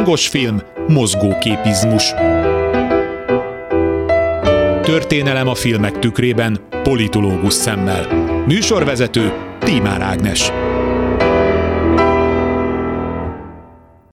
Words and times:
Hangos 0.00 0.28
film, 0.28 0.60
mozgóképizmus. 0.88 2.12
Történelem 4.82 5.48
a 5.48 5.54
filmek 5.54 5.98
tükrében, 5.98 6.60
politológus 6.82 7.52
szemmel. 7.52 8.06
Műsorvezető 8.46 9.32
Tímár 9.58 10.00
Ágnes. 10.00 10.52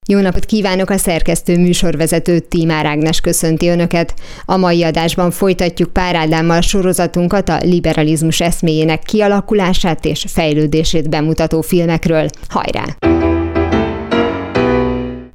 Jó 0.07 0.19
napot 0.19 0.45
kívánok 0.45 0.89
a 0.89 0.97
szerkesztő 0.97 1.57
műsorvezető 1.57 2.39
Tímár 2.39 2.85
Ágnes 2.85 3.21
köszönti 3.21 3.67
Önöket. 3.67 4.13
A 4.45 4.57
mai 4.57 4.83
adásban 4.83 5.31
folytatjuk 5.31 5.93
Pár 5.93 6.15
Ádámmal 6.15 6.61
sorozatunkat 6.61 7.49
a 7.49 7.57
liberalizmus 7.61 8.41
eszméjének 8.41 9.03
kialakulását 9.03 10.05
és 10.05 10.25
fejlődését 10.27 11.09
bemutató 11.09 11.61
filmekről. 11.61 12.27
Hajrá! 12.47 12.83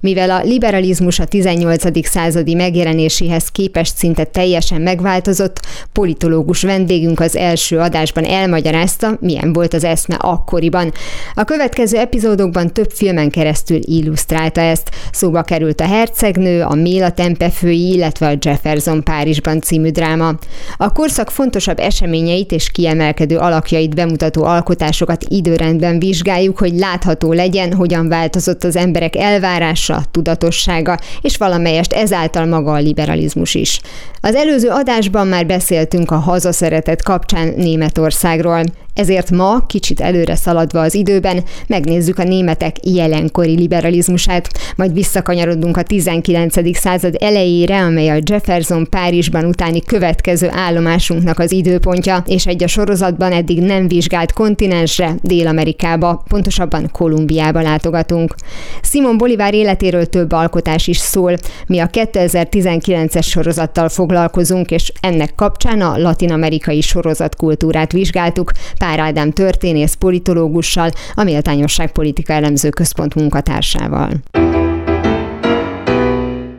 Mivel 0.03 0.31
a 0.31 0.41
liberalizmus 0.43 1.19
a 1.19 1.25
18. 1.25 2.07
századi 2.09 2.55
megjelenéséhez 2.55 3.49
képest 3.49 3.97
szinte 3.97 4.25
teljesen 4.25 4.81
megváltozott, 4.81 5.61
politológus 5.93 6.63
vendégünk 6.63 7.21
az 7.21 7.37
első 7.37 7.79
adásban 7.79 8.25
elmagyarázta, 8.25 9.17
milyen 9.21 9.53
volt 9.53 9.75
az 9.75 9.85
eszme 9.85 10.15
akkoriban. 10.15 10.93
A 11.35 11.45
következő 11.45 11.99
epizódokban 11.99 12.73
több 12.73 12.91
filmen 12.91 13.31
keresztül 13.31 13.79
illusztrálta 13.83 14.61
ezt. 14.61 14.91
Szóba 15.13 15.43
került 15.43 15.81
a 15.81 15.87
Hercegnő, 15.87 16.63
a 16.63 16.75
Méla 16.75 17.11
tempefői, 17.11 17.93
illetve 17.93 18.29
a 18.29 18.37
Jefferson 18.41 19.03
Párizsban 19.03 19.61
című 19.61 19.91
dráma. 19.91 20.35
A 20.77 20.93
korszak 20.93 21.31
fontosabb 21.31 21.79
eseményeit 21.79 22.53
és 22.53 22.71
kiemelkedő 22.71 23.37
alakjait 23.37 23.95
bemutató 23.95 24.45
alkotásokat 24.45 25.25
időrendben 25.29 25.99
vizsgáljuk, 25.99 26.59
hogy 26.59 26.79
látható 26.79 27.33
legyen, 27.33 27.73
hogyan 27.73 28.09
változott 28.09 28.65
az 28.65 28.77
emberek 28.77 29.17
elvárása, 29.17 29.91
tudása, 29.93 30.11
tudatossága, 30.33 30.99
és 31.21 31.37
valamelyest 31.37 31.93
ezáltal 31.93 32.47
maga 32.47 32.73
a 32.73 32.79
liberalizmus 32.79 33.55
is. 33.55 33.81
Az 34.21 34.35
előző 34.35 34.69
adásban 34.69 35.27
már 35.27 35.47
beszéltünk 35.47 36.11
a 36.11 36.17
hazaszeretet 36.17 37.03
kapcsán 37.03 37.55
Németországról. 37.57 38.63
Ezért 38.95 39.31
ma, 39.31 39.67
kicsit 39.67 40.01
előre 40.01 40.35
szaladva 40.35 40.81
az 40.81 40.95
időben, 40.95 41.45
megnézzük 41.67 42.19
a 42.19 42.25
németek 42.25 42.77
jelenkori 42.83 43.55
liberalizmusát, 43.55 44.49
majd 44.77 44.93
visszakanyarodunk 44.93 45.77
a 45.77 45.83
19. 45.83 46.77
század 46.77 47.17
elejére, 47.21 47.81
amely 47.81 48.09
a 48.09 48.19
Jefferson 48.25 48.87
Párizsban 48.91 49.45
utáni 49.45 49.83
következő 49.83 50.49
állomásunknak 50.51 51.39
az 51.39 51.53
időpontja, 51.53 52.25
és 52.27 52.47
egy 52.47 52.63
a 52.63 52.67
sorozatban 52.67 53.33
eddig 53.33 53.61
nem 53.61 53.89
vizsgált 53.89 54.33
kontinensre, 54.33 55.15
Dél-Amerikába, 55.23 56.23
pontosabban 56.29 56.89
Kolumbiába 56.93 57.61
látogatunk. 57.61 58.35
Simon 58.83 59.19
Bolivar 59.19 59.55
életéről 59.55 60.07
több 60.07 60.33
alkotás 60.33 60.87
is 60.87 60.97
szól. 60.97 61.37
Mi 61.67 61.79
a 61.79 61.87
2019-es 61.87 63.25
sorozattal 63.25 63.89
foglalkozunk, 63.89 64.71
és 64.71 64.93
ennek 65.01 65.35
kapcsán 65.35 65.81
a 65.81 65.99
latin-amerikai 65.99 66.81
sorozatkultúrát 66.81 67.93
vizsgáltuk, 67.93 68.53
Pár 68.83 68.99
Ádám 68.99 69.31
történész 69.31 69.95
politológussal, 69.95 70.91
a 71.15 71.23
Méltányosság 71.23 71.93
Politika 71.93 72.33
Elemző 72.33 72.69
Központ 72.69 73.15
munkatársával. 73.15 74.11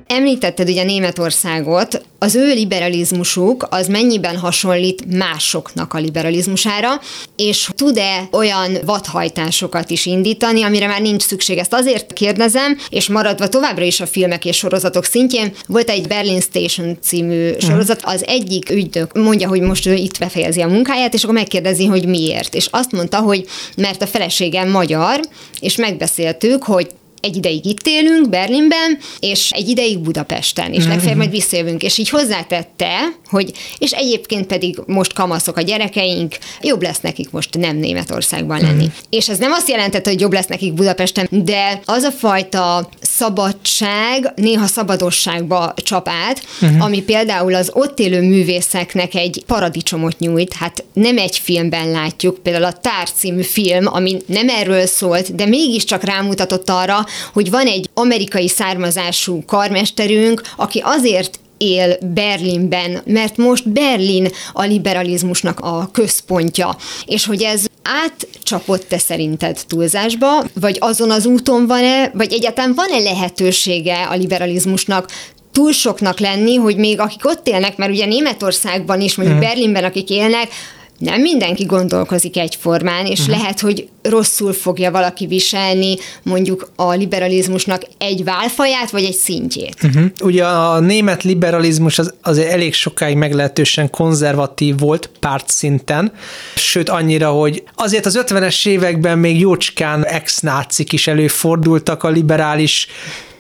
Említetted 0.08 0.70
ugye 0.70 0.84
Németországot, 0.84 2.02
az 2.20 2.36
ő 2.36 2.54
liberalizmusuk 2.54 3.68
az 3.70 3.88
mennyiben 3.88 4.38
hasonlít 4.38 5.18
másoknak 5.18 5.94
a 5.94 5.98
liberalizmusára, 5.98 7.02
és 7.36 7.70
tud-e 7.76 8.28
olyan 8.32 8.78
vadhajtásokat 8.86 9.90
is 9.90 10.06
indítani, 10.06 10.64
amire 10.64 10.88
már 10.88 11.02
nincs 11.02 11.22
szükség. 11.22 11.58
Ezt 11.58 11.74
azért 11.74 12.14
kérdezem, 12.14 12.78
és 12.90 13.10
maradva 13.10 13.48
továbbra 13.48 13.84
is 13.84 14.00
a 14.00 14.06
filmek 14.06 14.46
és 14.46 14.58
sorozatok 14.58 15.06
szintjén, 15.06 15.54
volt 15.68 15.90
egy 15.90 16.08
Berlin 16.08 16.42
Station 16.42 16.98
című 17.02 17.50
mhm. 17.50 17.60
sorozat, 17.60 18.02
az 18.04 18.26
egyik 18.28 18.70
ügynök 18.70 19.14
mondja, 19.14 19.48
hogy 19.48 19.62
most 19.62 19.86
ő 19.86 19.94
itt 19.94 20.20
befejezi 20.20 20.62
a 20.62 20.68
munkáját, 20.68 21.14
és 21.14 21.24
akkor 21.24 21.36
megkérdezi, 21.36 21.86
hogy 21.86 22.08
miért. 22.08 22.56
És 22.56 22.68
azt 22.72 22.92
mondta, 22.92 23.18
hogy 23.18 23.46
mert 23.78 24.02
a 24.02 24.08
feleségem 24.08 24.70
magyar, 24.70 25.20
és 25.60 25.76
megbeszéltük, 25.76 26.64
hogy 26.64 26.88
egy 27.24 27.36
ideig 27.36 27.66
itt 27.66 27.88
élünk 27.88 28.30
Berlinben, 28.30 28.98
és 29.20 29.50
egy 29.52 29.68
ideig 29.68 30.00
Budapesten, 30.00 30.74
és 30.74 30.82
mhm. 30.82 30.90
legfeljebb 30.90 31.18
majd 31.18 31.30
visszajövünk. 31.30 31.84
És 31.84 31.98
így 31.98 32.10
hozzátette, 32.10 32.90
hogy 33.30 33.52
és 33.78 33.92
egyébként 33.92 34.46
pedig 34.46 34.80
most 34.86 35.14
kamaszok 35.14 35.58
a 35.58 35.62
gyerekeink, 35.62 36.36
jobb 36.62 36.82
lesz 36.82 37.00
nekik 37.00 37.32
most 37.32 37.58
nem 37.58 37.78
Németországban 37.78 38.62
lenni. 38.62 38.84
Uh-huh. 38.84 38.94
És 39.10 39.30
ez 39.30 39.38
nem 39.38 39.52
azt 39.52 39.70
jelentette, 39.70 40.10
hogy 40.10 40.20
jobb 40.20 40.34
lesz 40.34 40.46
nekik 40.46 40.74
Budapesten, 40.74 41.28
de 41.30 41.82
az 41.86 42.04
a 42.04 42.12
fajta 42.12 42.90
szabadság, 43.02 44.34
néha 44.36 44.66
szabadosságba 44.66 45.74
csap 45.76 46.08
át, 46.08 46.46
uh-huh. 46.62 46.84
ami 46.84 47.02
például 47.02 47.56
az 47.56 47.70
ott 47.74 48.00
élő 48.00 48.22
művészeknek 48.22 49.16
egy 49.16 49.44
paradicsomot 49.48 50.20
nyújt. 50.20 50.54
Hát 50.54 50.84
nem 50.94 51.18
egy 51.18 51.38
filmben 51.38 51.92
látjuk, 51.92 52.40
például 52.44 52.66
a 52.66 52.72
Tár 52.74 53.10
című 53.12 53.42
film, 53.42 53.88
ami 53.88 54.18
nem 54.26 54.50
erről 54.50 54.86
szólt, 54.86 55.36
de 55.36 55.46
mégiscsak 55.46 56.04
rámutatott 56.04 56.70
arra, 56.70 57.06
hogy 57.34 57.50
van 57.50 57.66
egy 57.66 57.90
amerikai 57.94 58.48
származású 58.48 59.44
karmesterünk, 59.46 60.42
aki 60.56 60.82
azért 60.84 61.40
él 61.58 61.98
Berlinben, 62.14 63.02
mert 63.06 63.38
most 63.38 63.70
Berlin 63.70 64.28
a 64.54 64.64
liberalizmusnak 64.64 65.60
a 65.60 65.90
központja, 65.92 66.76
és 67.06 67.26
hogy 67.26 67.42
ez 67.42 67.66
átcsapott-e 67.84 68.98
szerinted 68.98 69.60
túlzásba, 69.68 70.44
vagy 70.54 70.78
azon 70.80 71.12
az 71.12 71.26
úton 71.26 71.68
van-e, 71.68 72.12
vagy 72.14 72.34
egyáltalán 72.34 72.74
van-e 72.74 73.00
lehetősége 73.00 74.04
a 74.04 74.16
liberalizmusnak 74.16 75.12
túl 75.52 75.72
soknak 75.72 76.20
lenni, 76.20 76.56
hogy 76.56 76.76
még 76.76 77.00
akik 77.00 77.26
ott 77.26 77.48
élnek, 77.48 77.78
mert 77.78 77.92
ugye 77.92 78.06
Németországban 78.06 79.02
is, 79.02 79.16
mondjuk 79.16 79.38
hmm. 79.38 79.48
Berlinben, 79.48 79.84
akik 79.84 80.10
élnek, 80.10 80.50
nem 80.98 81.22
mindenki 81.22 81.64
gondolkozik 81.64 82.38
egyformán, 82.38 83.06
és 83.06 83.20
uh-huh. 83.20 83.38
lehet, 83.38 83.60
hogy 83.60 83.88
rosszul 84.02 84.54
fogja 84.54 84.92
valaki 84.92 85.26
viselni 85.26 85.96
mondjuk 86.24 86.72
a 86.76 86.92
liberalizmusnak 86.92 87.84
egy 87.98 88.24
válfaját, 88.24 88.90
vagy 88.90 89.04
egy 89.04 89.14
szintjét. 89.14 89.76
Uh-huh. 89.84 90.06
Ugye 90.22 90.46
a 90.46 90.80
német 90.80 91.24
liberalizmus 91.24 92.00
az, 92.00 92.14
az 92.22 92.38
elég 92.38 92.74
sokáig 92.74 93.16
meglehetősen 93.16 93.90
konzervatív 93.90 94.80
volt 94.80 95.10
párt 95.20 95.50
szinten, 95.50 96.12
sőt 96.56 96.90
annyira, 96.90 97.30
hogy 97.30 97.64
azért 97.76 98.06
az 98.06 98.20
50-es 98.26 98.68
években 98.68 99.18
még 99.18 99.40
jócskán 99.40 100.06
ex-nácik 100.06 100.94
is 100.94 101.08
előfordultak 101.08 102.04
a 102.04 102.10
liberális 102.10 102.88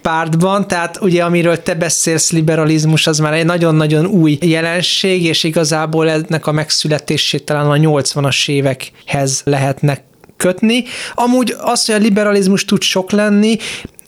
pártban, 0.04 0.68
tehát 0.68 1.02
ugye 1.02 1.24
amiről 1.24 1.64
te 1.64 1.74
beszélsz, 1.74 2.32
liberalizmus, 2.32 3.08
az 3.08 3.20
már 3.20 3.34
egy 3.34 3.46
nagyon-nagyon 3.46 4.06
új 4.06 4.38
jelenség, 4.42 5.24
és 5.24 5.44
igazából 5.44 6.10
ennek 6.10 6.48
a 6.48 6.52
megszületését 6.52 7.44
talán 7.44 7.70
a 7.70 7.76
80-as 7.76 8.50
évekhez 8.50 9.42
lehetnek 9.46 10.04
kötni. 10.38 10.84
Amúgy 11.14 11.56
az, 11.60 11.86
hogy 11.86 11.96
a 11.96 11.98
liberalizmus 11.98 12.66
tud 12.66 12.82
sok 12.82 13.12
lenni, 13.12 13.58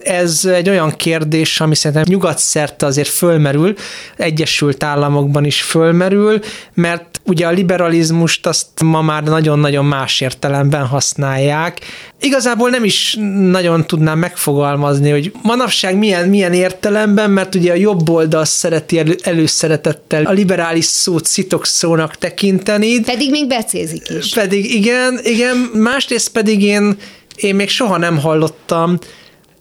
ez 0.05 0.45
egy 0.45 0.69
olyan 0.69 0.91
kérdés, 0.95 1.61
ami 1.61 1.75
szerintem 1.75 2.03
nyugat-szerte 2.07 2.85
azért 2.85 3.07
fölmerül, 3.07 3.73
Egyesült 4.17 4.83
Államokban 4.83 5.45
is 5.45 5.61
fölmerül, 5.61 6.39
mert 6.73 7.21
ugye 7.23 7.47
a 7.47 7.51
liberalizmust 7.51 8.47
azt 8.47 8.67
ma 8.83 9.01
már 9.01 9.23
nagyon-nagyon 9.23 9.85
más 9.85 10.21
értelemben 10.21 10.85
használják. 10.85 11.79
Igazából 12.19 12.69
nem 12.69 12.83
is 12.83 13.17
nagyon 13.51 13.85
tudnám 13.87 14.19
megfogalmazni, 14.19 15.09
hogy 15.09 15.31
manapság 15.41 15.97
milyen, 15.97 16.29
milyen 16.29 16.53
értelemben, 16.53 17.29
mert 17.29 17.55
ugye 17.55 17.71
a 17.71 17.75
jobb 17.75 18.09
oldal 18.09 18.45
szereti 18.45 18.99
elő, 18.99 19.15
előszeretettel 19.23 20.23
a 20.23 20.31
liberális 20.31 20.85
szót 20.85 21.25
szitokszónak 21.25 22.15
tekinteni. 22.15 22.99
Pedig 22.99 23.29
még 23.29 23.47
becézik 23.47 24.03
is. 24.19 24.33
Pedig 24.33 24.73
igen, 24.73 25.19
igen, 25.23 25.57
másrészt 25.73 26.29
pedig 26.29 26.63
én, 26.63 26.97
én 27.35 27.55
még 27.55 27.69
soha 27.69 27.97
nem 27.97 28.17
hallottam 28.17 28.97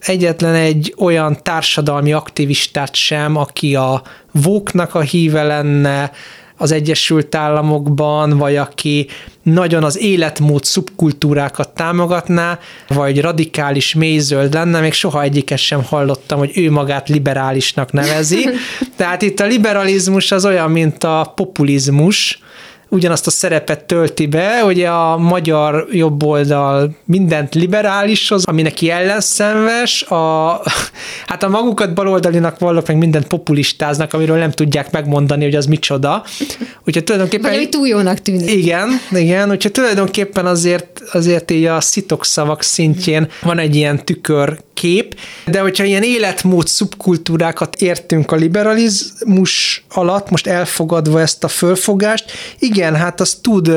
egyetlen 0.05 0.53
egy 0.53 0.93
olyan 0.97 1.37
társadalmi 1.43 2.13
aktivistát 2.13 2.95
sem, 2.95 3.35
aki 3.35 3.75
a 3.75 4.01
vóknak 4.31 4.95
a 4.95 5.01
híve 5.01 5.43
lenne 5.43 6.11
az 6.57 6.71
Egyesült 6.71 7.35
Államokban, 7.35 8.37
vagy 8.37 8.55
aki 8.55 9.07
nagyon 9.43 9.83
az 9.83 9.97
életmód 9.97 10.63
szubkultúrákat 10.63 11.69
támogatná, 11.69 12.59
vagy 12.87 13.21
radikális 13.21 13.93
mélyzöld 13.93 14.53
lenne, 14.53 14.79
még 14.79 14.93
soha 14.93 15.21
egyiket 15.21 15.57
sem 15.57 15.83
hallottam, 15.83 16.37
hogy 16.37 16.51
ő 16.57 16.71
magát 16.71 17.09
liberálisnak 17.09 17.91
nevezi. 17.91 18.49
Tehát 18.97 19.21
itt 19.21 19.39
a 19.39 19.45
liberalizmus 19.45 20.31
az 20.31 20.45
olyan, 20.45 20.71
mint 20.71 21.03
a 21.03 21.31
populizmus, 21.35 22.39
ugyanazt 22.95 23.27
a 23.27 23.31
szerepet 23.31 23.83
tölti 23.83 24.27
be, 24.27 24.59
hogy 24.61 24.83
a 24.83 25.17
magyar 25.17 25.87
jobboldal 25.91 26.95
mindent 27.05 27.55
liberálishoz, 27.55 28.45
ami 28.45 28.61
neki 28.61 28.89
ellenszenves, 28.89 30.03
a, 30.03 30.61
hát 31.27 31.43
a 31.43 31.49
magukat 31.49 31.93
baloldalinak 31.93 32.59
vallok, 32.59 32.87
meg 32.87 32.97
mindent 32.97 33.27
populistáznak, 33.27 34.13
amiről 34.13 34.37
nem 34.37 34.51
tudják 34.51 34.91
megmondani, 34.91 35.43
hogy 35.43 35.55
az 35.55 35.65
micsoda. 35.65 36.23
Úgyhogy 36.85 37.03
tulajdonképpen... 37.03 37.49
Vagy 37.49 37.59
ami 37.59 37.69
túl 37.69 37.87
jónak 37.87 38.19
tűnik. 38.19 38.51
Igen, 38.51 38.89
igen, 39.11 39.51
úgyhogy 39.51 39.71
tulajdonképpen 39.71 40.45
azért, 40.45 41.01
azért 41.11 41.51
így 41.51 41.65
a 41.65 41.81
szitokszavak 41.81 42.61
szintjén 42.61 43.27
van 43.41 43.59
egy 43.59 43.75
ilyen 43.75 44.05
tükör 44.05 44.57
kép, 44.75 45.19
de 45.45 45.59
hogyha 45.59 45.83
ilyen 45.83 46.03
életmód 46.03 46.67
szubkultúrákat 46.67 47.75
értünk 47.75 48.31
a 48.31 48.35
liberalizmus 48.35 49.85
alatt, 49.89 50.29
most 50.29 50.47
elfogadva 50.47 51.21
ezt 51.21 51.43
a 51.43 51.47
fölfogást, 51.47 52.31
igen, 52.59 52.95
hát 52.95 53.21
az 53.21 53.39
tud 53.41 53.71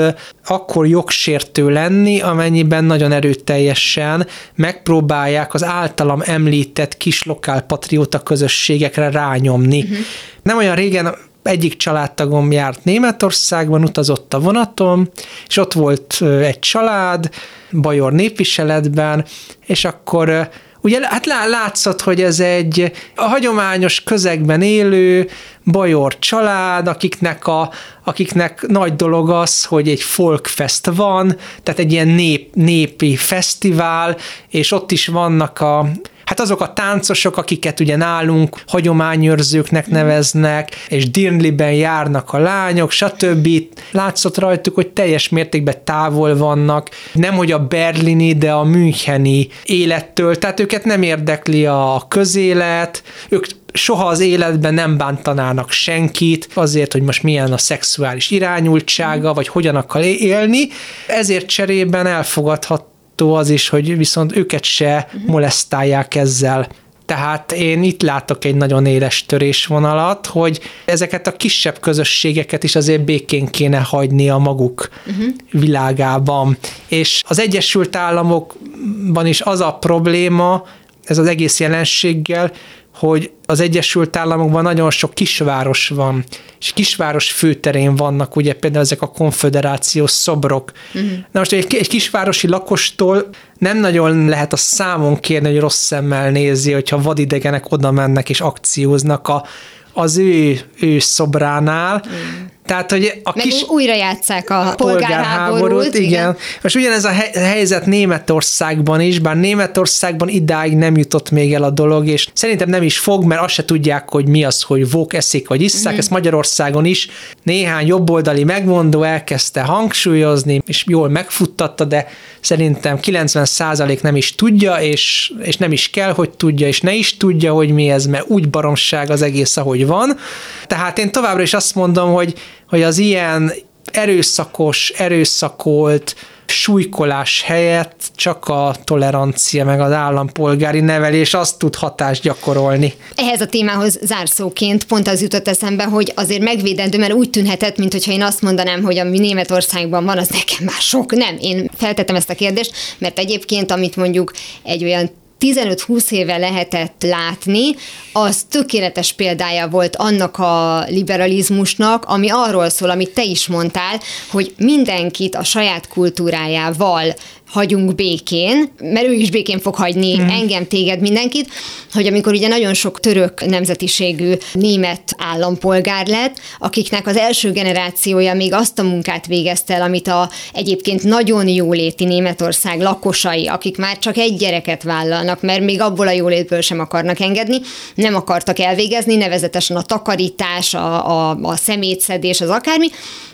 akkor 0.44 0.86
jogsértő 0.86 1.68
lenni, 1.68 2.20
amennyiben 2.20 2.84
nagyon 2.84 3.12
erőteljesen 3.12 4.26
megpróbálják 4.54 5.54
az 5.54 5.64
általam 5.64 6.22
említett 6.24 6.96
kis 6.96 7.24
lokál 7.24 7.60
patrióta 7.60 8.22
közösségekre 8.22 9.10
rányomni. 9.10 9.82
Uh-huh. 9.82 9.98
Nem 10.42 10.56
olyan 10.56 10.74
régen 10.74 11.14
egyik 11.42 11.76
családtagom 11.76 12.52
járt 12.52 12.84
Németországban, 12.84 13.84
utazott 13.84 14.34
a 14.34 14.40
vonaton, 14.40 15.10
és 15.46 15.56
ott 15.56 15.72
volt 15.72 16.22
egy 16.42 16.58
család, 16.58 17.30
Bajor 17.72 18.12
népviseletben, 18.12 19.24
és 19.66 19.84
akkor 19.84 20.48
Ugye 20.80 20.98
hát 21.02 21.26
látszott, 21.26 22.00
hogy 22.00 22.22
ez 22.22 22.40
egy 22.40 22.92
a 23.14 23.22
hagyományos 23.22 24.02
közegben 24.02 24.62
élő 24.62 25.28
bajor 25.64 26.19
család, 26.19 26.86
akiknek, 26.86 27.46
a, 27.46 27.70
akiknek 28.04 28.66
nagy 28.66 28.96
dolog 28.96 29.30
az, 29.30 29.64
hogy 29.64 29.88
egy 29.88 30.02
folkfest 30.02 30.86
van, 30.86 31.36
tehát 31.62 31.80
egy 31.80 31.92
ilyen 31.92 32.08
nép, 32.08 32.54
népi 32.54 33.16
fesztivál, 33.16 34.16
és 34.48 34.72
ott 34.72 34.90
is 34.90 35.06
vannak 35.06 35.60
a 35.60 35.88
Hát 36.28 36.40
azok 36.40 36.60
a 36.60 36.72
táncosok, 36.72 37.36
akiket 37.36 37.80
ugye 37.80 37.96
nálunk 37.96 38.62
hagyományőrzőknek 38.66 39.86
neveznek, 39.86 40.75
és 40.88 41.10
Dirnliben 41.10 41.72
járnak 41.72 42.32
a 42.32 42.38
lányok, 42.38 42.90
stb. 42.90 43.48
Látszott 43.90 44.38
rajtuk, 44.38 44.75
hogy 44.75 44.88
teljes 44.88 45.28
mértékben 45.28 45.75
távol 45.84 46.36
vannak, 46.36 46.90
nem 47.12 47.34
hogy 47.34 47.52
a 47.52 47.66
berlini, 47.66 48.34
de 48.34 48.52
a 48.52 48.64
müncheni 48.64 49.48
élettől, 49.64 50.38
tehát 50.38 50.60
őket 50.60 50.84
nem 50.84 51.02
érdekli 51.02 51.66
a 51.66 52.04
közélet, 52.08 53.02
ők 53.28 53.46
soha 53.72 54.06
az 54.06 54.20
életben 54.20 54.74
nem 54.74 54.96
bántanának 54.96 55.70
senkit 55.70 56.48
azért, 56.54 56.92
hogy 56.92 57.02
most 57.02 57.22
milyen 57.22 57.52
a 57.52 57.58
szexuális 57.58 58.31
irányultsága, 58.31 59.34
vagy 59.34 59.48
hogyan 59.48 59.76
akar 59.76 60.02
élni, 60.02 60.69
ezért 61.06 61.46
cserében 61.46 62.06
elfogadhat 62.06 62.84
várható 63.19 63.35
az 63.35 63.50
is, 63.50 63.69
hogy 63.69 63.97
viszont 63.97 64.37
őket 64.37 64.65
se 64.65 65.06
uh-huh. 65.06 65.31
molesztálják 65.31 66.15
ezzel. 66.15 66.69
Tehát 67.06 67.53
én 67.53 67.82
itt 67.82 68.03
látok 68.03 68.44
egy 68.44 68.55
nagyon 68.55 68.87
éles 68.87 69.26
törésvonalat, 69.26 70.26
hogy 70.26 70.61
ezeket 70.85 71.26
a 71.26 71.37
kisebb 71.37 71.81
közösségeket 71.81 72.65
is 72.65 72.76
azért 72.76 73.05
békén 73.05 73.47
kéne 73.47 73.79
hagyni 73.79 74.31
a 74.31 74.38
maguk 74.38 74.88
uh-huh. 75.06 75.25
világában. 75.50 76.56
És 76.88 77.23
az 77.26 77.38
Egyesült 77.38 77.97
Államokban 77.97 79.26
is 79.26 79.41
az 79.41 79.61
a 79.61 79.75
probléma, 79.75 80.65
ez 81.05 81.19
az 81.19 81.26
egész 81.26 81.61
jelenséggel, 81.61 82.53
hogy 82.94 83.31
az 83.50 83.60
Egyesült 83.60 84.16
Államokban 84.16 84.62
nagyon 84.62 84.90
sok 84.90 85.14
kisváros 85.14 85.88
van, 85.88 86.24
és 86.60 86.72
kisváros 86.72 87.32
főterén 87.32 87.96
vannak 87.96 88.36
ugye 88.36 88.52
például 88.52 88.84
ezek 88.84 89.02
a 89.02 89.10
konfederációs 89.10 90.10
szobrok. 90.10 90.72
Uh-huh. 90.94 91.10
Na 91.10 91.38
most 91.38 91.52
egy, 91.52 91.74
egy 91.74 91.88
kisvárosi 91.88 92.48
lakostól 92.48 93.28
nem 93.58 93.78
nagyon 93.78 94.28
lehet 94.28 94.52
a 94.52 94.56
számon 94.56 95.20
kérni, 95.20 95.48
hogy 95.48 95.60
rossz 95.60 95.84
szemmel 95.84 96.30
nézi, 96.30 96.72
hogyha 96.72 97.02
vadidegenek 97.02 97.72
oda 97.72 97.90
mennek 97.90 98.30
és 98.30 98.40
akcióznak 98.40 99.28
a, 99.28 99.44
az 99.92 100.18
ő, 100.18 100.60
ő 100.80 100.98
szobránál. 100.98 102.04
Mm. 102.08 102.44
Tehát, 102.69 102.91
hogy 102.91 103.20
a 103.23 103.32
Meg 103.35 103.44
kis... 103.44 103.65
újra 103.69 103.94
játszák 103.94 104.50
a 104.50 104.75
polgárháborút. 104.76 104.76
polgárháborút 104.76 105.94
igen. 105.94 106.03
igen. 106.03 106.37
Most 106.62 106.76
ugyanez 106.76 107.05
a 107.05 107.12
helyzet 107.35 107.87
Németországban 107.87 109.00
is, 109.00 109.19
bár 109.19 109.37
Németországban 109.37 110.29
idáig 110.29 110.76
nem 110.76 110.97
jutott 110.97 111.31
még 111.31 111.55
el 111.55 111.62
a 111.62 111.70
dolog, 111.70 112.06
és 112.06 112.29
szerintem 112.32 112.69
nem 112.69 112.82
is 112.82 112.99
fog, 112.99 113.25
mert 113.25 113.43
azt 113.43 113.55
se 113.55 113.65
tudják, 113.65 114.09
hogy 114.11 114.29
mi 114.29 114.44
az, 114.44 114.62
hogy 114.62 114.91
vók 114.91 115.15
eszik 115.15 115.49
vagy 115.49 115.62
isszák. 115.62 115.94
Mm. 115.94 115.99
Ezt 115.99 116.11
Magyarországon 116.11 116.85
is 116.85 117.09
néhány 117.43 117.87
jobboldali 117.87 118.44
megmondó 118.44 119.03
elkezdte 119.03 119.61
hangsúlyozni, 119.61 120.62
és 120.67 120.85
jól 120.87 121.09
megfuttatta, 121.09 121.85
de 121.85 122.06
szerintem 122.41 122.99
90% 123.03 124.00
nem 124.00 124.17
is 124.17 124.35
tudja, 124.35 124.75
és, 124.75 125.32
és 125.43 125.56
nem 125.56 125.73
is 125.73 125.91
kell, 125.91 126.12
hogy 126.12 126.31
tudja, 126.31 126.67
és 126.67 126.81
ne 126.81 126.94
is 126.94 127.17
tudja, 127.17 127.53
hogy 127.53 127.70
mi 127.70 127.91
ez, 127.91 128.06
mert 128.06 128.25
úgy 128.29 128.50
baromság 128.50 129.11
az 129.11 129.23
egész, 129.23 129.56
ahogy 129.56 129.87
van. 129.87 130.19
Tehát 130.67 130.99
én 130.99 131.12
továbbra 131.12 131.43
is 131.43 131.55
azt 131.55 131.75
mondom, 131.75 132.12
hogy 132.12 132.35
hogy 132.69 132.82
az 132.82 132.99
ilyen 132.99 133.53
erőszakos, 133.93 134.91
erőszakolt, 134.97 136.15
súlykolás 136.47 137.43
helyett 137.43 138.11
csak 138.15 138.49
a 138.49 138.76
tolerancia 138.85 139.65
meg 139.65 139.81
az 139.81 139.93
állampolgári 139.93 140.81
nevelés 140.81 141.35
azt 141.35 141.59
tud 141.59 141.75
hatást 141.75 142.23
gyakorolni. 142.23 142.94
Ehhez 143.15 143.41
a 143.41 143.47
témához 143.47 143.99
zárszóként 144.03 144.85
pont 144.85 145.09
az 145.09 145.23
jutott 145.23 145.49
eszembe, 145.49 145.85
hogy 145.85 146.12
azért 146.17 146.43
megvédendő, 146.43 146.99
mert 146.99 147.12
úgy 147.12 147.31
tűnhetett, 147.31 147.76
mintha 147.76 148.12
én 148.12 148.23
azt 148.23 148.43
mondanám, 148.43 148.82
hogy 148.82 148.99
ami 148.99 149.19
Németországban 149.19 150.05
van, 150.05 150.19
az 150.19 150.29
nekem 150.29 150.65
már 150.65 150.81
sok. 150.81 151.12
Nem, 151.15 151.37
én 151.41 151.70
feltettem 151.76 152.17
ezt 152.17 152.31
a 152.31 152.35
kérdést, 152.35 152.73
mert 152.99 153.19
egyébként, 153.19 153.70
amit 153.70 153.97
mondjuk 153.97 154.32
egy 154.62 154.85
olyan 154.85 155.11
15-20 155.40 156.11
éve 156.11 156.37
lehetett 156.37 157.02
látni, 157.02 157.75
az 158.12 158.43
tökéletes 158.49 159.12
példája 159.12 159.69
volt 159.69 159.96
annak 159.96 160.37
a 160.38 160.85
liberalizmusnak, 160.88 162.05
ami 162.05 162.29
arról 162.31 162.69
szól, 162.69 162.90
amit 162.90 163.14
te 163.14 163.25
is 163.25 163.46
mondtál, 163.46 164.00
hogy 164.31 164.55
mindenkit 164.56 165.35
a 165.35 165.44
saját 165.44 165.88
kultúrájával 165.88 167.14
hagyunk 167.50 167.94
békén, 167.94 168.73
mert 168.81 169.06
ő 169.06 169.12
is 169.12 169.31
békén 169.31 169.58
fog 169.58 169.75
hagyni 169.75 170.19
mm. 170.19 170.29
engem, 170.29 170.67
téged, 170.67 171.00
mindenkit, 171.00 171.49
hogy 171.93 172.06
amikor 172.06 172.32
ugye 172.32 172.49
nagyon 172.49 172.75
sok 172.75 173.00
török 173.00 173.46
nemzetiségű 173.46 174.32
német 174.52 175.14
állampolgár 175.17 176.06
lett, 176.06 176.41
akiknek 176.58 177.06
az 177.06 177.17
első 177.17 177.52
generációja 177.52 178.34
még 178.34 178.52
azt 178.52 178.79
a 178.79 178.82
munkát 178.82 179.26
végezte 179.26 179.75
el, 179.75 179.82
amit 179.82 180.08
a 180.08 180.31
egyébként 180.52 181.02
nagyon 181.02 181.49
jóléti 181.49 182.05
Németország 182.05 182.81
lakosai, 182.81 183.46
akik 183.46 183.76
már 183.76 183.99
csak 183.99 184.17
egy 184.17 184.37
gyereket 184.37 184.82
vállalnak, 184.82 185.27
mert 185.40 185.60
még 185.60 185.80
abból 185.80 186.06
a 186.06 186.10
jólétből 186.10 186.60
sem 186.60 186.80
akarnak 186.80 187.20
engedni, 187.20 187.60
nem 187.94 188.14
akartak 188.14 188.58
elvégezni, 188.58 189.16
nevezetesen 189.16 189.76
a 189.76 189.82
takarítás, 189.82 190.75
a, 190.75 191.30
a, 191.30 191.38
a 191.42 191.56
szemétszedés, 191.56 192.40
az 192.40 192.48
akármi, 192.48 192.88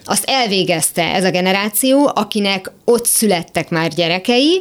azt 0.04 0.24
elvégezte 0.26 1.02
ez 1.02 1.24
a 1.24 1.30
generáció, 1.30 2.10
akinek 2.14 2.70
ott 2.84 3.06
születtek 3.06 3.70
már 3.70 3.88
gyerekei, 3.88 4.60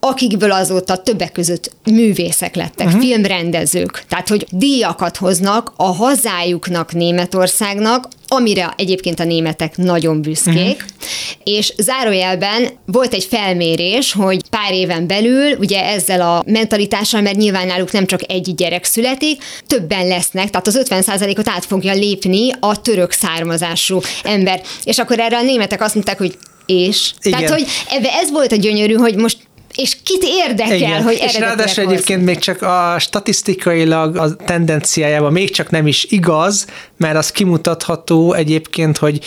akikből 0.00 0.52
azóta 0.52 0.96
többek 0.96 1.32
között 1.32 1.70
művészek 1.84 2.54
lettek, 2.54 2.86
uh-huh. 2.86 3.02
filmrendezők. 3.02 4.04
Tehát, 4.08 4.28
hogy 4.28 4.46
díjakat 4.50 5.16
hoznak 5.16 5.72
a 5.76 5.94
hazájuknak, 5.94 6.92
Németországnak, 6.92 8.08
amire 8.28 8.74
egyébként 8.76 9.20
a 9.20 9.24
németek 9.24 9.76
nagyon 9.76 10.22
büszkék, 10.22 10.54
uh-huh. 10.54 11.14
és 11.44 11.72
zárójelben 11.76 12.68
volt 12.86 13.14
egy 13.14 13.24
felmérés, 13.24 14.12
hogy 14.12 14.48
pár 14.48 14.72
éven 14.72 15.06
belül, 15.06 15.56
ugye 15.58 15.84
ezzel 15.84 16.20
a 16.20 16.42
mentalitással, 16.46 17.20
mert 17.20 17.36
nyilván 17.36 17.66
náluk 17.66 17.92
nem 17.92 18.06
csak 18.06 18.20
egy 18.30 18.54
gyerek 18.54 18.84
születik, 18.84 19.42
többen 19.66 20.06
lesznek, 20.06 20.50
tehát 20.50 20.66
az 20.66 20.80
50%-ot 20.84 21.48
át 21.48 21.64
fogja 21.64 21.92
lépni 21.92 22.50
a 22.60 22.80
török 22.80 23.12
származású 23.12 24.00
ember. 24.22 24.62
És 24.84 24.98
akkor 24.98 25.18
erre 25.18 25.36
a 25.36 25.42
németek 25.42 25.82
azt 25.82 25.94
mondták, 25.94 26.18
hogy 26.18 26.38
és. 26.68 27.12
Igen. 27.22 27.38
Tehát, 27.38 27.54
hogy 27.54 27.66
ebbe 27.90 28.08
ez 28.12 28.30
volt 28.30 28.52
a 28.52 28.56
gyönyörű, 28.56 28.94
hogy 28.94 29.16
most 29.16 29.38
és 29.78 29.96
kit 30.02 30.22
érdekel, 30.22 30.76
Igen. 30.76 31.02
hogy 31.02 31.18
És 31.24 31.38
ráadásul 31.38 31.84
egyébként 31.84 32.24
még 32.24 32.38
csak 32.38 32.62
a 32.62 32.96
statisztikailag 32.98 34.16
a 34.16 34.36
tendenciájában 34.36 35.32
még 35.32 35.50
csak 35.50 35.70
nem 35.70 35.86
is 35.86 36.06
igaz, 36.08 36.66
mert 36.96 37.16
az 37.16 37.30
kimutatható 37.30 38.32
egyébként, 38.32 38.96
hogy 38.96 39.20